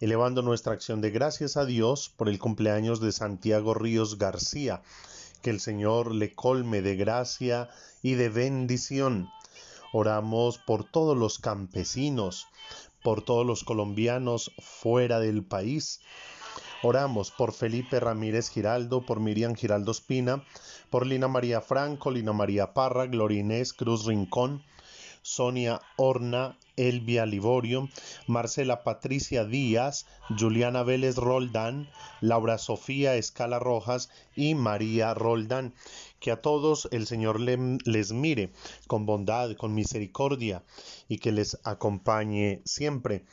elevando 0.00 0.40
nuestra 0.40 0.72
acción 0.72 1.02
de 1.02 1.10
gracias 1.10 1.58
a 1.58 1.66
Dios 1.66 2.08
por 2.08 2.30
el 2.30 2.38
cumpleaños 2.38 3.02
de 3.02 3.12
Santiago 3.12 3.74
Ríos 3.74 4.16
García, 4.16 4.80
que 5.42 5.50
el 5.50 5.60
Señor 5.60 6.14
le 6.14 6.34
colme 6.34 6.80
de 6.80 6.96
gracia 6.96 7.68
y 8.00 8.14
de 8.14 8.30
bendición. 8.30 9.28
Oramos 9.92 10.56
por 10.56 10.90
todos 10.90 11.18
los 11.18 11.38
campesinos, 11.38 12.46
por 13.02 13.20
todos 13.20 13.44
los 13.44 13.62
colombianos 13.62 14.52
fuera 14.58 15.20
del 15.20 15.44
país, 15.44 16.00
Oramos 16.82 17.32
por 17.32 17.52
Felipe 17.52 17.98
Ramírez 17.98 18.50
Giraldo, 18.50 19.04
por 19.04 19.18
Miriam 19.18 19.56
Giraldo 19.56 19.90
Espina, 19.90 20.44
por 20.90 21.06
Lina 21.06 21.26
María 21.26 21.60
Franco, 21.60 22.12
Lina 22.12 22.32
María 22.32 22.72
Parra, 22.72 23.06
Gloria 23.06 23.40
Inés 23.40 23.72
Cruz 23.72 24.06
Rincón, 24.06 24.62
Sonia 25.22 25.80
Horna, 25.96 26.56
Elvia 26.76 27.26
Liborio, 27.26 27.88
Marcela 28.28 28.84
Patricia 28.84 29.44
Díaz, 29.44 30.06
Juliana 30.38 30.84
Vélez 30.84 31.16
Roldán, 31.16 31.90
Laura 32.20 32.58
Sofía 32.58 33.16
Escala 33.16 33.58
Rojas 33.58 34.08
y 34.36 34.54
María 34.54 35.14
Roldán. 35.14 35.74
Que 36.20 36.30
a 36.30 36.40
todos 36.40 36.88
el 36.92 37.08
Señor 37.08 37.40
les 37.40 38.12
mire 38.12 38.52
con 38.86 39.04
bondad, 39.04 39.56
con 39.56 39.74
misericordia 39.74 40.62
y 41.08 41.18
que 41.18 41.32
les 41.32 41.58
acompañe 41.64 42.62
siempre. 42.64 43.24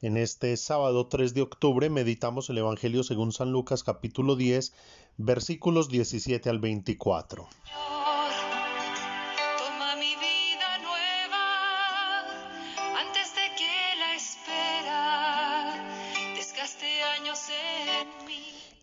En 0.00 0.16
este 0.16 0.56
sábado 0.56 1.08
3 1.08 1.34
de 1.34 1.42
octubre 1.42 1.90
meditamos 1.90 2.48
el 2.50 2.58
Evangelio 2.58 3.02
según 3.02 3.32
San 3.32 3.50
Lucas 3.50 3.82
capítulo 3.82 4.36
10 4.36 4.72
versículos 5.16 5.88
17 5.88 6.48
al 6.48 6.60
24. 6.60 7.48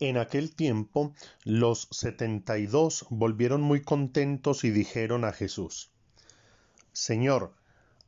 En 0.01 0.17
aquel 0.17 0.53
tiempo 0.53 1.13
los 1.45 1.87
setenta 1.91 2.57
y 2.57 2.65
dos 2.65 3.05
volvieron 3.09 3.61
muy 3.61 3.81
contentos 3.81 4.65
y 4.65 4.69
dijeron 4.69 5.23
a 5.23 5.31
Jesús, 5.31 5.91
Señor, 6.91 7.53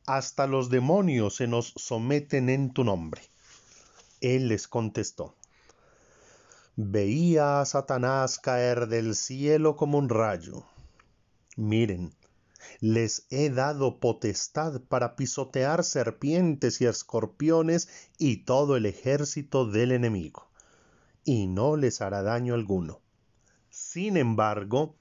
hasta 0.07 0.47
los 0.47 0.69
demonios 0.69 1.35
se 1.35 1.47
nos 1.47 1.73
someten 1.75 2.49
en 2.49 2.73
tu 2.73 2.83
nombre. 2.83 3.21
Él 4.21 4.47
les 4.47 4.67
contestó, 4.67 5.35
veía 6.77 7.59
a 7.59 7.65
Satanás 7.65 8.39
caer 8.39 8.87
del 8.87 9.15
cielo 9.15 9.75
como 9.75 9.97
un 9.97 10.07
rayo. 10.09 10.65
Miren, 11.57 12.13
les 12.79 13.25
he 13.29 13.49
dado 13.49 13.99
potestad 13.99 14.81
para 14.81 15.15
pisotear 15.15 15.83
serpientes 15.83 16.79
y 16.79 16.85
escorpiones 16.85 17.89
y 18.17 18.37
todo 18.37 18.77
el 18.77 18.85
ejército 18.85 19.65
del 19.65 19.91
enemigo, 19.91 20.47
y 21.25 21.47
no 21.47 21.75
les 21.75 22.01
hará 22.01 22.21
daño 22.21 22.53
alguno. 22.53 23.01
Sin 23.69 24.15
embargo, 24.15 24.95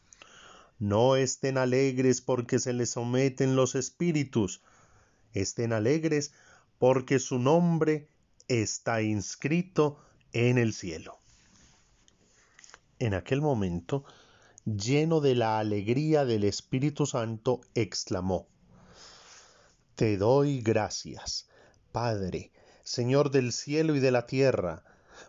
no 0.78 1.14
estén 1.16 1.58
alegres 1.58 2.20
porque 2.20 2.58
se 2.58 2.72
les 2.72 2.90
someten 2.90 3.54
los 3.54 3.74
espíritus, 3.74 4.62
estén 5.40 5.72
alegres 5.72 6.32
porque 6.78 7.18
su 7.18 7.38
nombre 7.38 8.08
está 8.48 9.02
inscrito 9.02 9.98
en 10.32 10.58
el 10.58 10.72
cielo. 10.72 11.18
En 12.98 13.14
aquel 13.14 13.40
momento, 13.40 14.04
lleno 14.64 15.20
de 15.20 15.34
la 15.34 15.58
alegría 15.58 16.24
del 16.24 16.44
Espíritu 16.44 17.06
Santo, 17.06 17.60
exclamó, 17.74 18.48
Te 19.94 20.16
doy 20.16 20.60
gracias, 20.60 21.48
Padre, 21.92 22.52
Señor 22.82 23.30
del 23.30 23.52
cielo 23.52 23.94
y 23.94 24.00
de 24.00 24.10
la 24.10 24.26
tierra, 24.26 24.84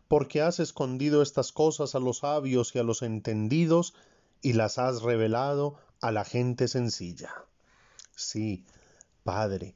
porque 0.07 0.41
has 0.41 0.59
escondido 0.59 1.21
estas 1.21 1.51
cosas 1.51 1.95
a 1.95 1.99
los 1.99 2.19
sabios 2.19 2.75
y 2.75 2.79
a 2.79 2.83
los 2.83 3.01
entendidos 3.01 3.93
y 4.41 4.53
las 4.53 4.77
has 4.77 5.01
revelado 5.01 5.77
a 6.01 6.11
la 6.11 6.23
gente 6.23 6.67
sencilla. 6.67 7.33
Sí, 8.15 8.65
Padre, 9.23 9.75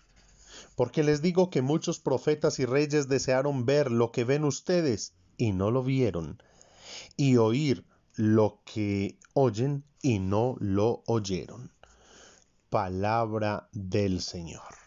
porque 0.81 1.03
les 1.03 1.21
digo 1.21 1.51
que 1.51 1.61
muchos 1.61 1.99
profetas 1.99 2.57
y 2.57 2.65
reyes 2.65 3.07
desearon 3.07 3.67
ver 3.67 3.91
lo 3.91 4.11
que 4.11 4.23
ven 4.23 4.43
ustedes 4.43 5.13
y 5.37 5.51
no 5.51 5.69
lo 5.69 5.83
vieron, 5.83 6.41
y 7.15 7.37
oír 7.37 7.85
lo 8.15 8.63
que 8.65 9.19
oyen 9.35 9.83
y 10.01 10.17
no 10.17 10.55
lo 10.57 11.03
oyeron. 11.05 11.71
Palabra 12.71 13.69
del 13.73 14.21
Señor. 14.21 14.80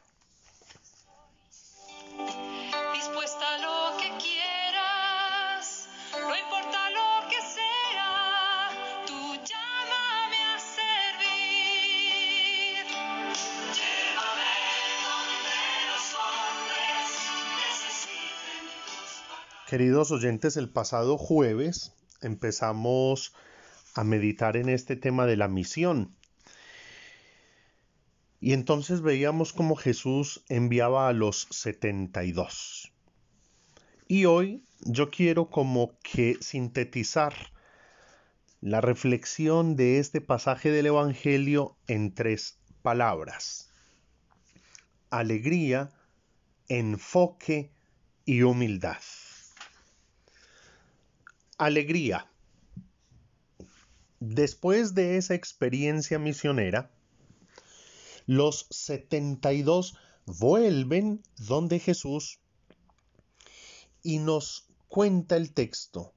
Queridos 19.75 20.13
oyentes, 20.13 20.57
el 20.57 20.69
pasado 20.69 21.19
jueves 21.19 21.97
empezamos 22.23 23.35
a 23.97 24.05
meditar 24.05 24.57
en 24.57 24.69
este 24.69 24.95
tema 24.95 25.27
de 25.27 25.37
la 25.37 25.49
misión. 25.49 26.15
Y 28.39 28.53
entonces 28.53 29.01
veíamos 29.01 29.53
cómo 29.53 29.75
Jesús 29.75 30.45
enviaba 30.49 31.09
a 31.09 31.13
los 31.13 31.49
72. 31.51 32.93
Y 34.07 34.27
hoy 34.27 34.63
yo 34.79 35.11
quiero 35.11 35.51
como 35.51 35.99
que 36.05 36.37
sintetizar 36.41 37.35
la 38.61 38.81
reflexión 38.81 39.75
de 39.75 39.99
este 39.99 40.21
pasaje 40.21 40.71
del 40.71 40.87
Evangelio 40.87 41.77
en 41.89 42.15
tres 42.15 42.61
palabras. 42.83 43.73
Alegría, 45.11 45.91
enfoque 46.69 47.73
y 48.25 48.43
humildad. 48.43 49.03
Alegría. 51.64 52.31
Después 54.20 54.94
de 54.94 55.16
esa 55.16 55.33
experiencia 55.33 56.18
misionera, 56.18 56.90
los 58.27 58.66
72 58.68 59.96
vuelven 60.27 61.22
donde 61.38 61.79
Jesús 61.79 62.38
y 64.03 64.18
nos 64.18 64.68
cuenta 64.88 65.37
el 65.37 65.55
texto 65.55 66.12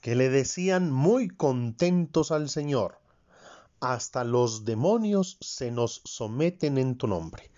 que 0.00 0.14
le 0.14 0.28
decían 0.28 0.92
muy 0.92 1.26
contentos 1.26 2.30
al 2.30 2.48
Señor, 2.48 3.00
hasta 3.80 4.22
los 4.22 4.64
demonios 4.64 5.38
se 5.40 5.72
nos 5.72 6.02
someten 6.04 6.78
en 6.78 6.96
tu 6.96 7.08
nombre. 7.08 7.50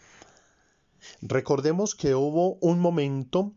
Recordemos 1.20 1.94
que 1.94 2.14
hubo 2.14 2.54
un 2.62 2.78
momento 2.78 3.52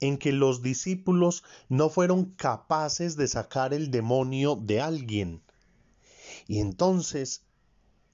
en 0.00 0.18
que 0.18 0.32
los 0.32 0.62
discípulos 0.62 1.44
no 1.68 1.88
fueron 1.88 2.26
capaces 2.36 3.16
de 3.16 3.28
sacar 3.28 3.74
el 3.74 3.90
demonio 3.90 4.56
de 4.56 4.80
alguien. 4.80 5.42
Y 6.46 6.60
entonces 6.60 7.44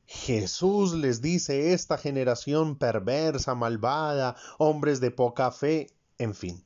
Jesús 0.06 0.94
les 0.94 1.22
dice, 1.22 1.72
esta 1.72 1.96
generación 1.96 2.76
perversa, 2.76 3.54
malvada, 3.54 4.36
hombres 4.58 5.00
de 5.00 5.10
poca 5.10 5.50
fe, 5.52 5.88
en 6.18 6.34
fin. 6.34 6.64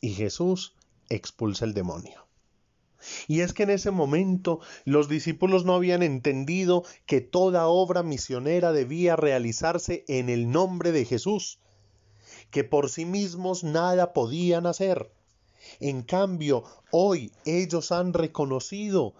Y 0.00 0.10
Jesús 0.10 0.76
expulsa 1.08 1.64
el 1.64 1.74
demonio. 1.74 2.26
Y 3.28 3.40
es 3.40 3.52
que 3.52 3.64
en 3.64 3.70
ese 3.70 3.90
momento 3.90 4.60
los 4.84 5.08
discípulos 5.08 5.64
no 5.64 5.74
habían 5.74 6.02
entendido 6.02 6.84
que 7.06 7.20
toda 7.20 7.66
obra 7.66 8.02
misionera 8.02 8.72
debía 8.72 9.16
realizarse 9.16 10.04
en 10.08 10.28
el 10.28 10.50
nombre 10.50 10.92
de 10.92 11.04
Jesús 11.04 11.60
que 12.54 12.62
por 12.62 12.88
sí 12.88 13.04
mismos 13.04 13.64
nada 13.64 14.12
podían 14.12 14.66
hacer. 14.66 15.10
En 15.80 16.02
cambio, 16.02 16.62
hoy 16.92 17.32
ellos 17.44 17.90
han 17.90 18.12
reconocido 18.12 19.14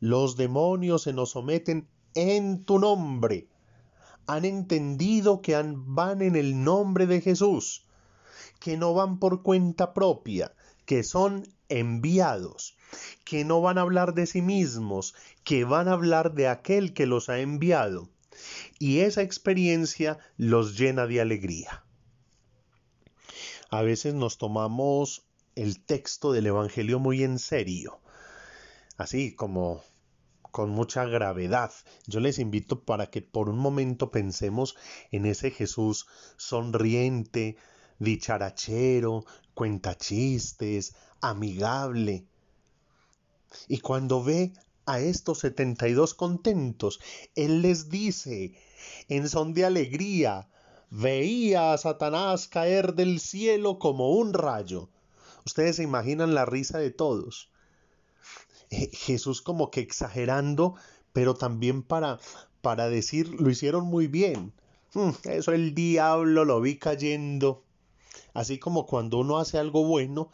Los 0.00 0.36
demonios 0.36 1.04
se 1.04 1.14
nos 1.14 1.30
someten 1.30 1.88
en 2.12 2.62
tu 2.66 2.78
nombre. 2.78 3.48
Han 4.26 4.44
entendido 4.44 5.40
que 5.40 5.56
van 5.64 6.20
en 6.20 6.36
el 6.36 6.62
nombre 6.62 7.06
de 7.06 7.22
Jesús, 7.22 7.86
que 8.60 8.76
no 8.76 8.92
van 8.92 9.18
por 9.18 9.42
cuenta 9.42 9.94
propia, 9.94 10.52
que 10.84 11.04
son 11.04 11.48
enviados, 11.70 12.76
que 13.24 13.46
no 13.46 13.62
van 13.62 13.78
a 13.78 13.80
hablar 13.80 14.12
de 14.12 14.26
sí 14.26 14.42
mismos, 14.42 15.14
que 15.42 15.64
van 15.64 15.88
a 15.88 15.92
hablar 15.92 16.34
de 16.34 16.48
aquel 16.48 16.92
que 16.92 17.06
los 17.06 17.30
ha 17.30 17.38
enviado. 17.40 18.10
Y 18.78 18.98
esa 18.98 19.22
experiencia 19.22 20.18
los 20.36 20.76
llena 20.76 21.06
de 21.06 21.22
alegría. 21.22 21.82
A 23.70 23.82
veces 23.82 24.14
nos 24.14 24.38
tomamos 24.38 25.26
el 25.54 25.84
texto 25.84 26.32
del 26.32 26.46
Evangelio 26.46 26.98
muy 26.98 27.22
en 27.22 27.38
serio, 27.38 28.00
así 28.96 29.34
como 29.34 29.82
con 30.50 30.70
mucha 30.70 31.04
gravedad. 31.04 31.70
Yo 32.06 32.20
les 32.20 32.38
invito 32.38 32.84
para 32.84 33.10
que 33.10 33.20
por 33.20 33.50
un 33.50 33.58
momento 33.58 34.10
pensemos 34.10 34.74
en 35.10 35.26
ese 35.26 35.50
Jesús 35.50 36.06
sonriente, 36.38 37.56
dicharachero, 37.98 39.26
cuenta 39.52 39.98
chistes, 39.98 40.94
amigable. 41.20 42.24
Y 43.68 43.80
cuando 43.80 44.24
ve 44.24 44.54
a 44.86 45.00
estos 45.00 45.40
setenta 45.40 45.88
y 45.88 45.92
dos 45.92 46.14
contentos, 46.14 47.00
Él 47.34 47.60
les 47.60 47.90
dice, 47.90 48.54
en 49.08 49.28
son 49.28 49.52
de 49.52 49.66
alegría, 49.66 50.48
veía 50.90 51.72
a 51.72 51.78
Satanás 51.78 52.48
caer 52.48 52.94
del 52.94 53.20
cielo 53.20 53.78
como 53.78 54.10
un 54.10 54.32
rayo. 54.32 54.88
Ustedes 55.44 55.76
se 55.76 55.82
imaginan 55.82 56.34
la 56.34 56.44
risa 56.44 56.78
de 56.78 56.90
todos. 56.90 57.50
Eh, 58.70 58.90
Jesús 58.92 59.40
como 59.42 59.70
que 59.70 59.80
exagerando, 59.80 60.74
pero 61.12 61.34
también 61.34 61.82
para, 61.82 62.18
para 62.60 62.88
decir, 62.88 63.40
lo 63.40 63.50
hicieron 63.50 63.86
muy 63.86 64.06
bien. 64.08 64.52
Hmm, 64.94 65.10
eso 65.24 65.52
el 65.52 65.74
diablo 65.74 66.44
lo 66.44 66.60
vi 66.60 66.78
cayendo. 66.78 67.62
Así 68.34 68.58
como 68.58 68.86
cuando 68.86 69.18
uno 69.18 69.38
hace 69.38 69.58
algo 69.58 69.84
bueno 69.84 70.30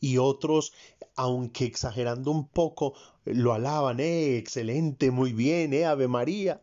y 0.00 0.18
otros, 0.18 0.72
aunque 1.16 1.64
exagerando 1.64 2.30
un 2.30 2.46
poco, 2.46 2.94
lo 3.24 3.52
alaban, 3.52 4.00
eh, 4.00 4.36
excelente, 4.36 5.10
muy 5.10 5.32
bien, 5.32 5.72
eh, 5.72 5.84
Ave 5.84 6.08
María. 6.08 6.60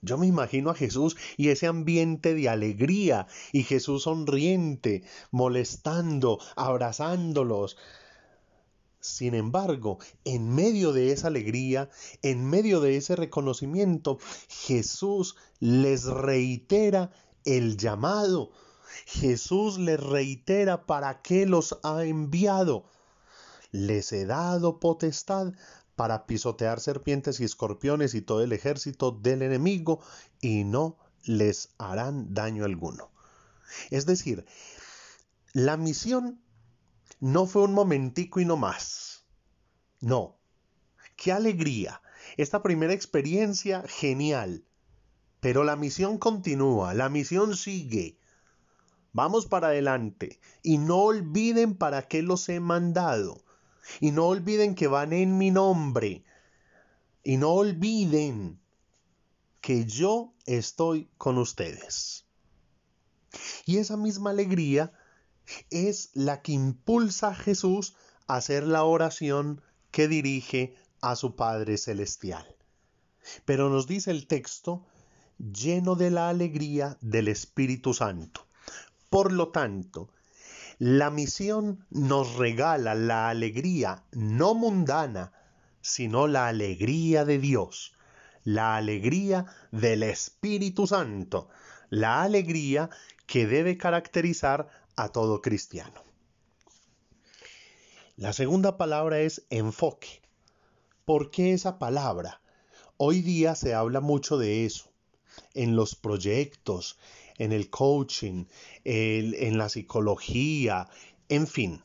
Yo 0.00 0.16
me 0.16 0.26
imagino 0.26 0.70
a 0.70 0.74
Jesús 0.74 1.16
y 1.36 1.48
ese 1.48 1.66
ambiente 1.66 2.34
de 2.34 2.48
alegría 2.48 3.26
y 3.52 3.64
Jesús 3.64 4.04
sonriente, 4.04 5.02
molestando, 5.32 6.38
abrazándolos. 6.54 7.76
Sin 9.00 9.34
embargo, 9.34 9.98
en 10.24 10.54
medio 10.54 10.92
de 10.92 11.12
esa 11.12 11.28
alegría, 11.28 11.88
en 12.22 12.44
medio 12.44 12.80
de 12.80 12.96
ese 12.96 13.16
reconocimiento, 13.16 14.18
Jesús 14.48 15.36
les 15.60 16.04
reitera 16.04 17.10
el 17.44 17.76
llamado. 17.76 18.50
Jesús 19.06 19.78
les 19.78 20.00
reitera 20.00 20.86
para 20.86 21.22
qué 21.22 21.46
los 21.46 21.78
ha 21.82 22.04
enviado. 22.04 22.84
Les 23.70 24.12
he 24.12 24.24
dado 24.26 24.80
potestad 24.80 25.52
para 25.98 26.26
pisotear 26.26 26.78
serpientes 26.78 27.40
y 27.40 27.44
escorpiones 27.44 28.14
y 28.14 28.22
todo 28.22 28.44
el 28.44 28.52
ejército 28.52 29.10
del 29.10 29.42
enemigo 29.42 29.98
y 30.40 30.62
no 30.62 30.96
les 31.24 31.70
harán 31.76 32.32
daño 32.32 32.64
alguno. 32.64 33.10
Es 33.90 34.06
decir, 34.06 34.46
la 35.54 35.76
misión 35.76 36.40
no 37.18 37.46
fue 37.46 37.64
un 37.64 37.74
momentico 37.74 38.38
y 38.38 38.44
no 38.44 38.56
más. 38.56 39.24
No. 39.98 40.38
Qué 41.16 41.32
alegría. 41.32 42.00
Esta 42.36 42.62
primera 42.62 42.92
experiencia, 42.92 43.82
genial. 43.88 44.64
Pero 45.40 45.64
la 45.64 45.74
misión 45.74 46.16
continúa, 46.18 46.94
la 46.94 47.08
misión 47.08 47.56
sigue. 47.56 48.20
Vamos 49.12 49.46
para 49.46 49.66
adelante. 49.66 50.38
Y 50.62 50.78
no 50.78 50.98
olviden 50.98 51.74
para 51.74 52.02
qué 52.02 52.22
los 52.22 52.48
he 52.48 52.60
mandado. 52.60 53.42
Y 54.00 54.10
no 54.10 54.26
olviden 54.26 54.74
que 54.74 54.86
van 54.86 55.12
en 55.12 55.38
mi 55.38 55.50
nombre. 55.50 56.24
Y 57.22 57.36
no 57.36 57.50
olviden 57.50 58.60
que 59.60 59.84
yo 59.84 60.34
estoy 60.46 61.10
con 61.18 61.38
ustedes. 61.38 62.26
Y 63.66 63.78
esa 63.78 63.96
misma 63.96 64.30
alegría 64.30 64.92
es 65.70 66.10
la 66.14 66.42
que 66.42 66.52
impulsa 66.52 67.28
a 67.28 67.34
Jesús 67.34 67.96
a 68.26 68.36
hacer 68.36 68.66
la 68.66 68.84
oración 68.84 69.62
que 69.90 70.08
dirige 70.08 70.74
a 71.00 71.16
su 71.16 71.36
Padre 71.36 71.78
Celestial. 71.78 72.56
Pero 73.44 73.68
nos 73.68 73.86
dice 73.86 74.10
el 74.10 74.26
texto, 74.26 74.86
lleno 75.38 75.94
de 75.94 76.10
la 76.10 76.28
alegría 76.28 76.96
del 77.00 77.28
Espíritu 77.28 77.94
Santo. 77.94 78.46
Por 79.10 79.32
lo 79.32 79.48
tanto, 79.48 80.10
la 80.78 81.10
misión 81.10 81.84
nos 81.90 82.36
regala 82.36 82.94
la 82.94 83.28
alegría 83.28 84.04
no 84.12 84.54
mundana, 84.54 85.32
sino 85.80 86.28
la 86.28 86.46
alegría 86.46 87.24
de 87.24 87.38
Dios, 87.38 87.94
la 88.44 88.76
alegría 88.76 89.46
del 89.72 90.04
Espíritu 90.04 90.86
Santo, 90.86 91.48
la 91.90 92.22
alegría 92.22 92.90
que 93.26 93.46
debe 93.46 93.76
caracterizar 93.76 94.68
a 94.94 95.08
todo 95.08 95.42
cristiano. 95.42 96.04
La 98.16 98.32
segunda 98.32 98.76
palabra 98.76 99.20
es 99.20 99.46
enfoque. 99.50 100.22
¿Por 101.04 101.30
qué 101.30 101.54
esa 101.54 101.78
palabra? 101.78 102.40
Hoy 102.96 103.20
día 103.22 103.54
se 103.54 103.74
habla 103.74 104.00
mucho 104.00 104.38
de 104.38 104.64
eso, 104.64 104.92
en 105.54 105.74
los 105.74 105.96
proyectos, 105.96 106.98
en 107.38 107.52
el 107.52 107.70
coaching, 107.70 108.44
en 108.84 109.58
la 109.58 109.68
psicología, 109.68 110.88
en 111.28 111.46
fin. 111.46 111.82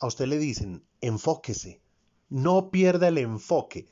A 0.00 0.06
usted 0.06 0.26
le 0.26 0.38
dicen, 0.38 0.84
enfóquese, 1.00 1.80
no 2.28 2.70
pierda 2.70 3.08
el 3.08 3.18
enfoque. 3.18 3.86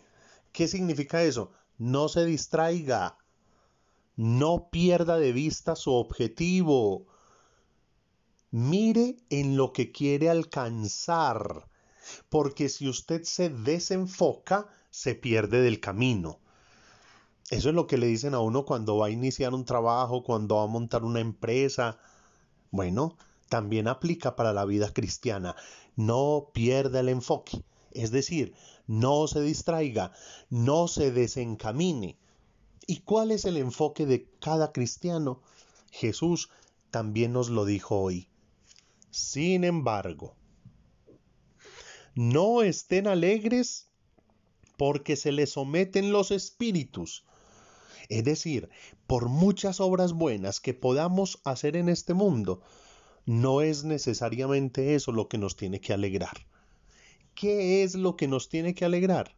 ¿Qué 0.53 0.69
significa 0.69 1.23
eso? 1.23 1.53
No 1.79 2.09
se 2.09 2.25
distraiga, 2.25 3.19
no 4.17 4.69
pierda 4.71 5.19
de 5.19 5.33
vista 5.33 5.75
su 5.77 5.93
objetivo. 5.93 7.07
Mire 8.51 9.17
en 9.31 9.57
lo 9.57 9.73
que 9.73 9.91
quiere 9.93 10.29
alcanzar, 10.29 11.69
porque 12.29 12.69
si 12.69 12.89
usted 12.89 13.23
se 13.23 13.49
desenfoca, 13.49 14.69
se 14.91 15.15
pierde 15.15 15.63
del 15.63 15.81
camino. 15.81 16.41
Eso 17.51 17.69
es 17.69 17.75
lo 17.75 17.87
que 17.87 17.99
le 17.99 18.07
dicen 18.07 18.35
a 18.35 18.41
uno 18.41 18.65
cuando 18.65 18.97
va 18.97 19.07
a 19.07 19.11
iniciar 19.11 19.55
un 19.55 19.65
trabajo, 19.65 20.23
cuando 20.23 20.57
va 20.57 20.65
a 20.65 20.69
montar 20.69 21.05
una 21.05 21.21
empresa. 21.21 21.99
Bueno, 22.71 23.17
también 23.49 23.89
aplica 23.89 24.37
para 24.37 24.53
la 24.53 24.65
vida 24.65 24.93
cristiana. 24.93 25.55
No 25.97 26.51
pierda 26.55 27.01
el 27.01 27.09
enfoque. 27.11 27.63
Es 27.91 28.11
decir, 28.11 28.55
no 28.87 29.27
se 29.27 29.43
distraiga, 29.43 30.13
no 30.49 30.89
se 30.89 31.13
desencamine. 31.13 32.17
¿Y 32.87 33.01
cuál 33.01 33.31
es 33.31 33.45
el 33.45 33.57
enfoque 33.59 34.07
de 34.07 34.29
cada 34.41 34.73
cristiano? 34.73 35.43
Jesús 35.91 36.49
también 36.91 37.33
nos 37.33 37.51
lo 37.51 37.65
dijo 37.65 38.01
hoy. 38.01 38.29
Sin 39.11 39.65
embargo, 39.65 40.35
no 42.15 42.63
estén 42.63 43.07
alegres 43.07 43.89
porque 44.77 45.17
se 45.17 45.33
les 45.33 45.53
someten 45.53 46.13
los 46.13 46.31
espíritus, 46.31 47.25
es 48.09 48.25
decir, 48.25 48.69
por 49.07 49.29
muchas 49.29 49.81
obras 49.81 50.13
buenas 50.13 50.61
que 50.61 50.75
podamos 50.75 51.41
hacer 51.45 51.77
en 51.77 51.89
este 51.89 52.15
mundo, 52.15 52.61
no 53.27 53.61
es 53.61 53.85
necesariamente 53.85 54.95
eso 54.95 55.13
lo 55.13 55.29
que 55.29 55.39
nos 55.39 55.57
tiene 55.57 55.81
que 55.81 55.93
alegrar. 55.93 56.47
¿Qué 57.35 57.83
es 57.83 57.95
lo 57.95 58.17
que 58.17 58.29
nos 58.29 58.49
tiene 58.49 58.75
que 58.75 58.85
alegrar? 58.85 59.35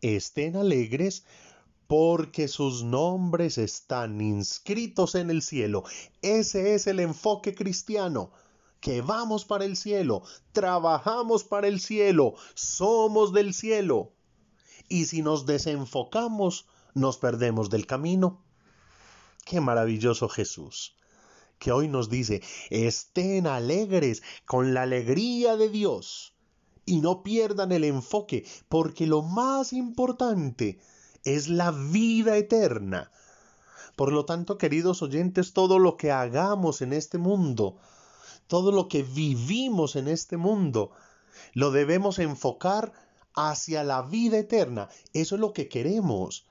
Estén 0.00 0.56
alegres 0.56 1.24
porque 1.86 2.48
sus 2.48 2.82
nombres 2.82 3.58
están 3.58 4.20
inscritos 4.20 5.14
en 5.14 5.30
el 5.30 5.42
cielo. 5.42 5.84
Ese 6.22 6.74
es 6.74 6.86
el 6.86 7.00
enfoque 7.00 7.54
cristiano, 7.54 8.32
que 8.80 9.00
vamos 9.00 9.44
para 9.44 9.64
el 9.64 9.76
cielo, 9.76 10.22
trabajamos 10.52 11.44
para 11.44 11.68
el 11.68 11.80
cielo, 11.80 12.34
somos 12.54 13.32
del 13.32 13.54
cielo. 13.54 14.12
Y 14.88 15.06
si 15.06 15.22
nos 15.22 15.46
desenfocamos, 15.46 16.66
nos 16.94 17.18
perdemos 17.18 17.70
del 17.70 17.86
camino. 17.86 18.42
Qué 19.44 19.60
maravilloso 19.60 20.28
Jesús, 20.28 20.96
que 21.58 21.72
hoy 21.72 21.88
nos 21.88 22.08
dice, 22.08 22.42
estén 22.70 23.46
alegres 23.46 24.22
con 24.46 24.72
la 24.72 24.82
alegría 24.82 25.56
de 25.56 25.68
Dios 25.68 26.34
y 26.86 27.00
no 27.00 27.22
pierdan 27.22 27.72
el 27.72 27.84
enfoque, 27.84 28.46
porque 28.68 29.06
lo 29.06 29.22
más 29.22 29.72
importante 29.72 30.78
es 31.24 31.48
la 31.48 31.70
vida 31.70 32.36
eterna. 32.36 33.10
Por 33.96 34.12
lo 34.12 34.24
tanto, 34.24 34.58
queridos 34.58 35.02
oyentes, 35.02 35.52
todo 35.52 35.78
lo 35.78 35.96
que 35.96 36.10
hagamos 36.10 36.82
en 36.82 36.92
este 36.92 37.18
mundo, 37.18 37.76
todo 38.46 38.72
lo 38.72 38.88
que 38.88 39.02
vivimos 39.02 39.96
en 39.96 40.08
este 40.08 40.36
mundo, 40.36 40.90
lo 41.52 41.70
debemos 41.70 42.18
enfocar 42.18 42.92
hacia 43.34 43.84
la 43.84 44.02
vida 44.02 44.38
eterna. 44.38 44.88
Eso 45.12 45.36
es 45.36 45.40
lo 45.40 45.52
que 45.52 45.68
queremos. 45.68 46.46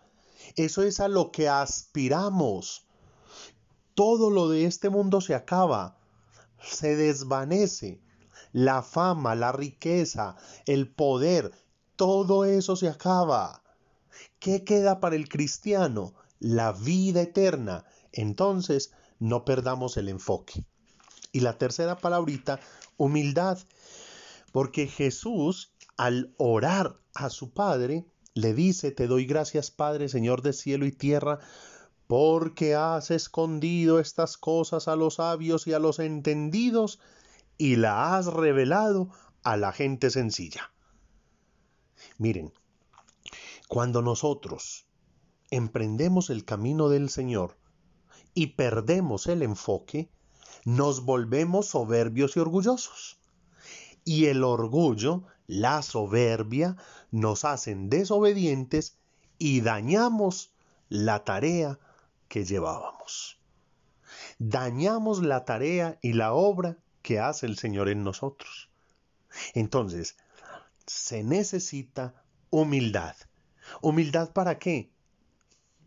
Eso 0.55 0.83
es 0.83 0.99
a 0.99 1.07
lo 1.07 1.31
que 1.31 1.49
aspiramos. 1.49 2.85
Todo 3.95 4.29
lo 4.29 4.49
de 4.49 4.65
este 4.65 4.89
mundo 4.89 5.21
se 5.21 5.35
acaba, 5.35 5.97
se 6.61 6.95
desvanece. 6.95 8.01
La 8.51 8.83
fama, 8.83 9.35
la 9.35 9.51
riqueza, 9.51 10.35
el 10.67 10.91
poder, 10.93 11.51
todo 11.95 12.45
eso 12.45 12.75
se 12.75 12.87
acaba. 12.87 13.63
¿Qué 14.39 14.63
queda 14.63 14.99
para 14.99 15.15
el 15.15 15.27
cristiano? 15.27 16.13
La 16.39 16.71
vida 16.71 17.21
eterna. 17.21 17.85
Entonces, 18.11 18.91
no 19.19 19.45
perdamos 19.45 19.97
el 19.97 20.09
enfoque. 20.09 20.65
Y 21.31 21.39
la 21.39 21.57
tercera 21.57 21.97
palabrita, 21.97 22.59
humildad. 22.97 23.57
Porque 24.51 24.87
Jesús, 24.87 25.73
al 25.97 26.33
orar 26.37 26.99
a 27.15 27.29
su 27.29 27.53
Padre, 27.53 28.05
le 28.33 28.53
dice, 28.53 28.91
te 28.91 29.07
doy 29.07 29.25
gracias 29.25 29.71
Padre, 29.71 30.09
Señor 30.09 30.41
de 30.41 30.53
cielo 30.53 30.85
y 30.85 30.91
tierra, 30.91 31.39
porque 32.07 32.75
has 32.75 33.11
escondido 33.11 33.99
estas 33.99 34.37
cosas 34.37 34.87
a 34.87 34.95
los 34.95 35.15
sabios 35.15 35.67
y 35.67 35.73
a 35.73 35.79
los 35.79 35.99
entendidos 35.99 36.99
y 37.57 37.75
la 37.75 38.15
has 38.15 38.27
revelado 38.27 39.09
a 39.43 39.57
la 39.57 39.71
gente 39.71 40.09
sencilla. 40.09 40.71
Miren, 42.17 42.53
cuando 43.67 44.01
nosotros 44.01 44.85
emprendemos 45.49 46.29
el 46.29 46.45
camino 46.45 46.89
del 46.89 47.09
Señor 47.09 47.57
y 48.33 48.47
perdemos 48.47 49.27
el 49.27 49.43
enfoque, 49.43 50.09
nos 50.65 51.05
volvemos 51.05 51.67
soberbios 51.67 52.35
y 52.35 52.39
orgullosos. 52.39 53.19
Y 54.05 54.25
el 54.25 54.43
orgullo, 54.43 55.23
la 55.47 55.81
soberbia, 55.81 56.77
nos 57.11 57.45
hacen 57.45 57.89
desobedientes 57.89 58.97
y 59.37 59.61
dañamos 59.61 60.53
la 60.89 61.23
tarea 61.23 61.79
que 62.27 62.45
llevábamos. 62.45 63.39
Dañamos 64.39 65.21
la 65.21 65.45
tarea 65.45 65.97
y 66.01 66.13
la 66.13 66.33
obra 66.33 66.77
que 67.01 67.19
hace 67.19 67.45
el 67.45 67.57
Señor 67.57 67.89
en 67.89 68.03
nosotros. 68.03 68.69
Entonces, 69.53 70.17
se 70.85 71.23
necesita 71.23 72.23
humildad. 72.49 73.15
¿Humildad 73.81 74.31
para 74.31 74.59
qué? 74.59 74.91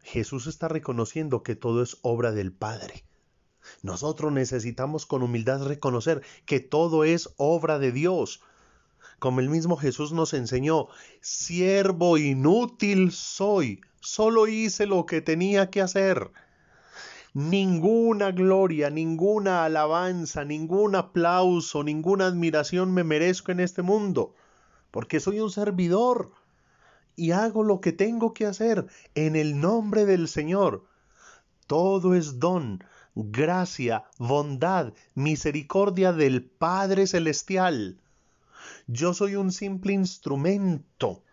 Jesús 0.02 0.46
está 0.46 0.68
reconociendo 0.68 1.42
que 1.42 1.56
todo 1.56 1.82
es 1.82 1.98
obra 2.02 2.32
del 2.32 2.52
Padre. 2.52 3.04
Nosotros 3.82 4.32
necesitamos 4.32 5.06
con 5.06 5.22
humildad 5.22 5.66
reconocer 5.66 6.22
que 6.44 6.60
todo 6.60 7.04
es 7.04 7.30
obra 7.36 7.78
de 7.78 7.92
Dios. 7.92 8.40
Como 9.18 9.40
el 9.40 9.48
mismo 9.48 9.76
Jesús 9.76 10.12
nos 10.12 10.34
enseñó, 10.34 10.88
siervo 11.20 12.18
inútil 12.18 13.12
soy, 13.12 13.80
solo 14.00 14.46
hice 14.46 14.86
lo 14.86 15.06
que 15.06 15.22
tenía 15.22 15.70
que 15.70 15.80
hacer. 15.80 16.30
Ninguna 17.32 18.30
gloria, 18.30 18.90
ninguna 18.90 19.64
alabanza, 19.64 20.44
ningún 20.44 20.94
aplauso, 20.96 21.82
ninguna 21.82 22.26
admiración 22.26 22.92
me 22.92 23.04
merezco 23.04 23.52
en 23.52 23.60
este 23.60 23.82
mundo, 23.82 24.34
porque 24.90 25.20
soy 25.20 25.40
un 25.40 25.50
servidor 25.50 26.32
y 27.14 27.32
hago 27.32 27.62
lo 27.62 27.80
que 27.80 27.92
tengo 27.92 28.34
que 28.34 28.46
hacer 28.46 28.86
en 29.14 29.36
el 29.36 29.60
nombre 29.60 30.04
del 30.04 30.28
Señor. 30.28 30.84
Todo 31.66 32.14
es 32.14 32.38
don, 32.38 32.84
gracia, 33.14 34.04
bondad, 34.18 34.92
misericordia 35.14 36.12
del 36.12 36.44
Padre 36.44 37.06
Celestial. 37.06 37.98
Yo 38.86 39.14
soy 39.14 39.34
un 39.34 39.50
simple 39.50 39.92
instrumento. 39.92 41.24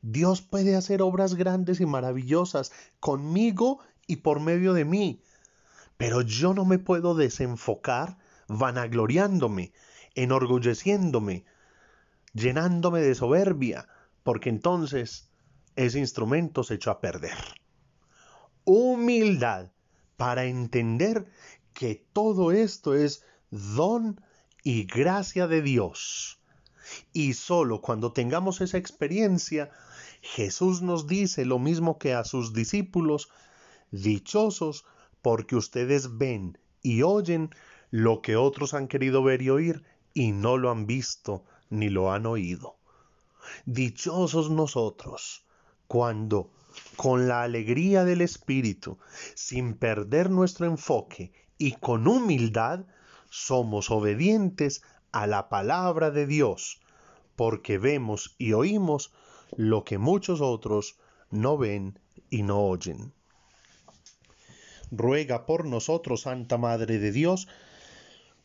Dios 0.00 0.42
puede 0.42 0.74
hacer 0.74 1.00
obras 1.00 1.36
grandes 1.36 1.80
y 1.80 1.86
maravillosas 1.86 2.72
conmigo 2.98 3.78
y 4.08 4.16
por 4.16 4.40
medio 4.40 4.72
de 4.72 4.84
mí. 4.84 5.22
Pero 5.96 6.22
yo 6.22 6.54
no 6.54 6.64
me 6.64 6.80
puedo 6.80 7.14
desenfocar 7.14 8.18
vanagloriándome, 8.48 9.72
enorgulleciéndome, 10.16 11.44
llenándome 12.34 13.00
de 13.00 13.14
soberbia, 13.14 13.86
porque 14.24 14.48
entonces 14.48 15.30
ese 15.76 16.00
instrumento 16.00 16.64
se 16.64 16.74
echó 16.74 16.90
a 16.90 17.00
perder. 17.00 17.38
Humildad 18.64 19.70
para 20.16 20.46
entender 20.46 21.26
que 21.74 22.04
todo 22.12 22.50
esto 22.50 22.94
es 22.94 23.24
don 23.50 24.20
y 24.64 24.84
gracia 24.84 25.46
de 25.46 25.62
Dios. 25.62 26.41
Y 27.12 27.34
solo 27.34 27.80
cuando 27.80 28.12
tengamos 28.12 28.60
esa 28.60 28.78
experiencia, 28.78 29.70
Jesús 30.20 30.82
nos 30.82 31.06
dice 31.06 31.44
lo 31.44 31.58
mismo 31.58 31.98
que 31.98 32.14
a 32.14 32.24
sus 32.24 32.52
discípulos 32.52 33.28
Dichosos 33.92 34.86
porque 35.20 35.54
ustedes 35.54 36.16
ven 36.16 36.58
y 36.80 37.02
oyen 37.02 37.50
lo 37.90 38.22
que 38.22 38.36
otros 38.36 38.72
han 38.72 38.88
querido 38.88 39.22
ver 39.22 39.42
y 39.42 39.50
oír 39.50 39.84
y 40.14 40.32
no 40.32 40.56
lo 40.56 40.70
han 40.70 40.86
visto 40.86 41.44
ni 41.68 41.90
lo 41.90 42.10
han 42.10 42.24
oído. 42.24 42.76
Dichosos 43.66 44.50
nosotros 44.50 45.44
cuando, 45.86 46.50
con 46.96 47.28
la 47.28 47.42
alegría 47.42 48.04
del 48.04 48.22
Espíritu, 48.22 48.98
sin 49.34 49.74
perder 49.74 50.30
nuestro 50.30 50.64
enfoque 50.64 51.32
y 51.58 51.72
con 51.72 52.08
humildad, 52.08 52.86
somos 53.28 53.90
obedientes 53.90 54.82
a 55.12 55.26
la 55.26 55.50
palabra 55.50 56.10
de 56.10 56.26
Dios, 56.26 56.80
porque 57.36 57.78
vemos 57.78 58.34
y 58.38 58.52
oímos 58.52 59.12
lo 59.56 59.84
que 59.84 59.98
muchos 59.98 60.40
otros 60.40 60.98
no 61.30 61.58
ven 61.58 61.98
y 62.30 62.42
no 62.42 62.60
oyen 62.60 63.12
ruega 64.92 65.46
por 65.46 65.64
nosotros, 65.64 66.22
Santa 66.22 66.58
Madre 66.58 66.98
de 66.98 67.10
Dios, 67.10 67.48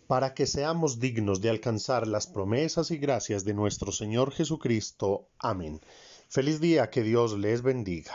para 0.08 0.34
que 0.34 0.48
seamos 0.48 1.00
dignos 1.00 1.42
de 1.42 1.50
alcanzar 1.50 2.08
las 2.08 2.26
promesas 2.26 2.90
y 2.92 2.98
gracias 2.98 3.44
de 3.44 3.54
nuestro 3.54 3.92
Señor 3.92 4.32
Jesucristo. 4.32 5.28
Amén. 5.38 5.82
Feliz 6.30 6.62
día, 6.62 6.90
que 6.90 7.04
Dios 7.04 7.38
les 7.38 7.62
bendiga. 7.62 8.14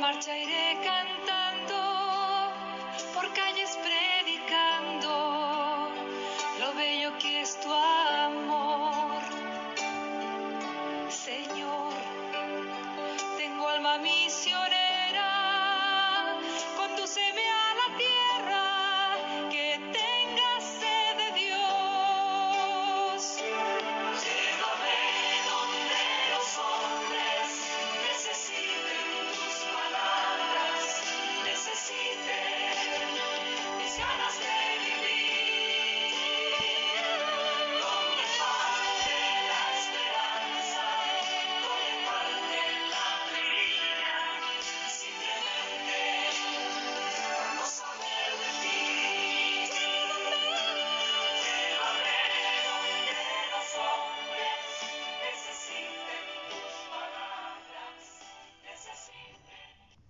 marcha 0.00 0.36
iré 0.36 0.78
cantando, 0.84 1.78
por 3.14 3.26
calles 3.32 3.78
predicando. 3.86 5.25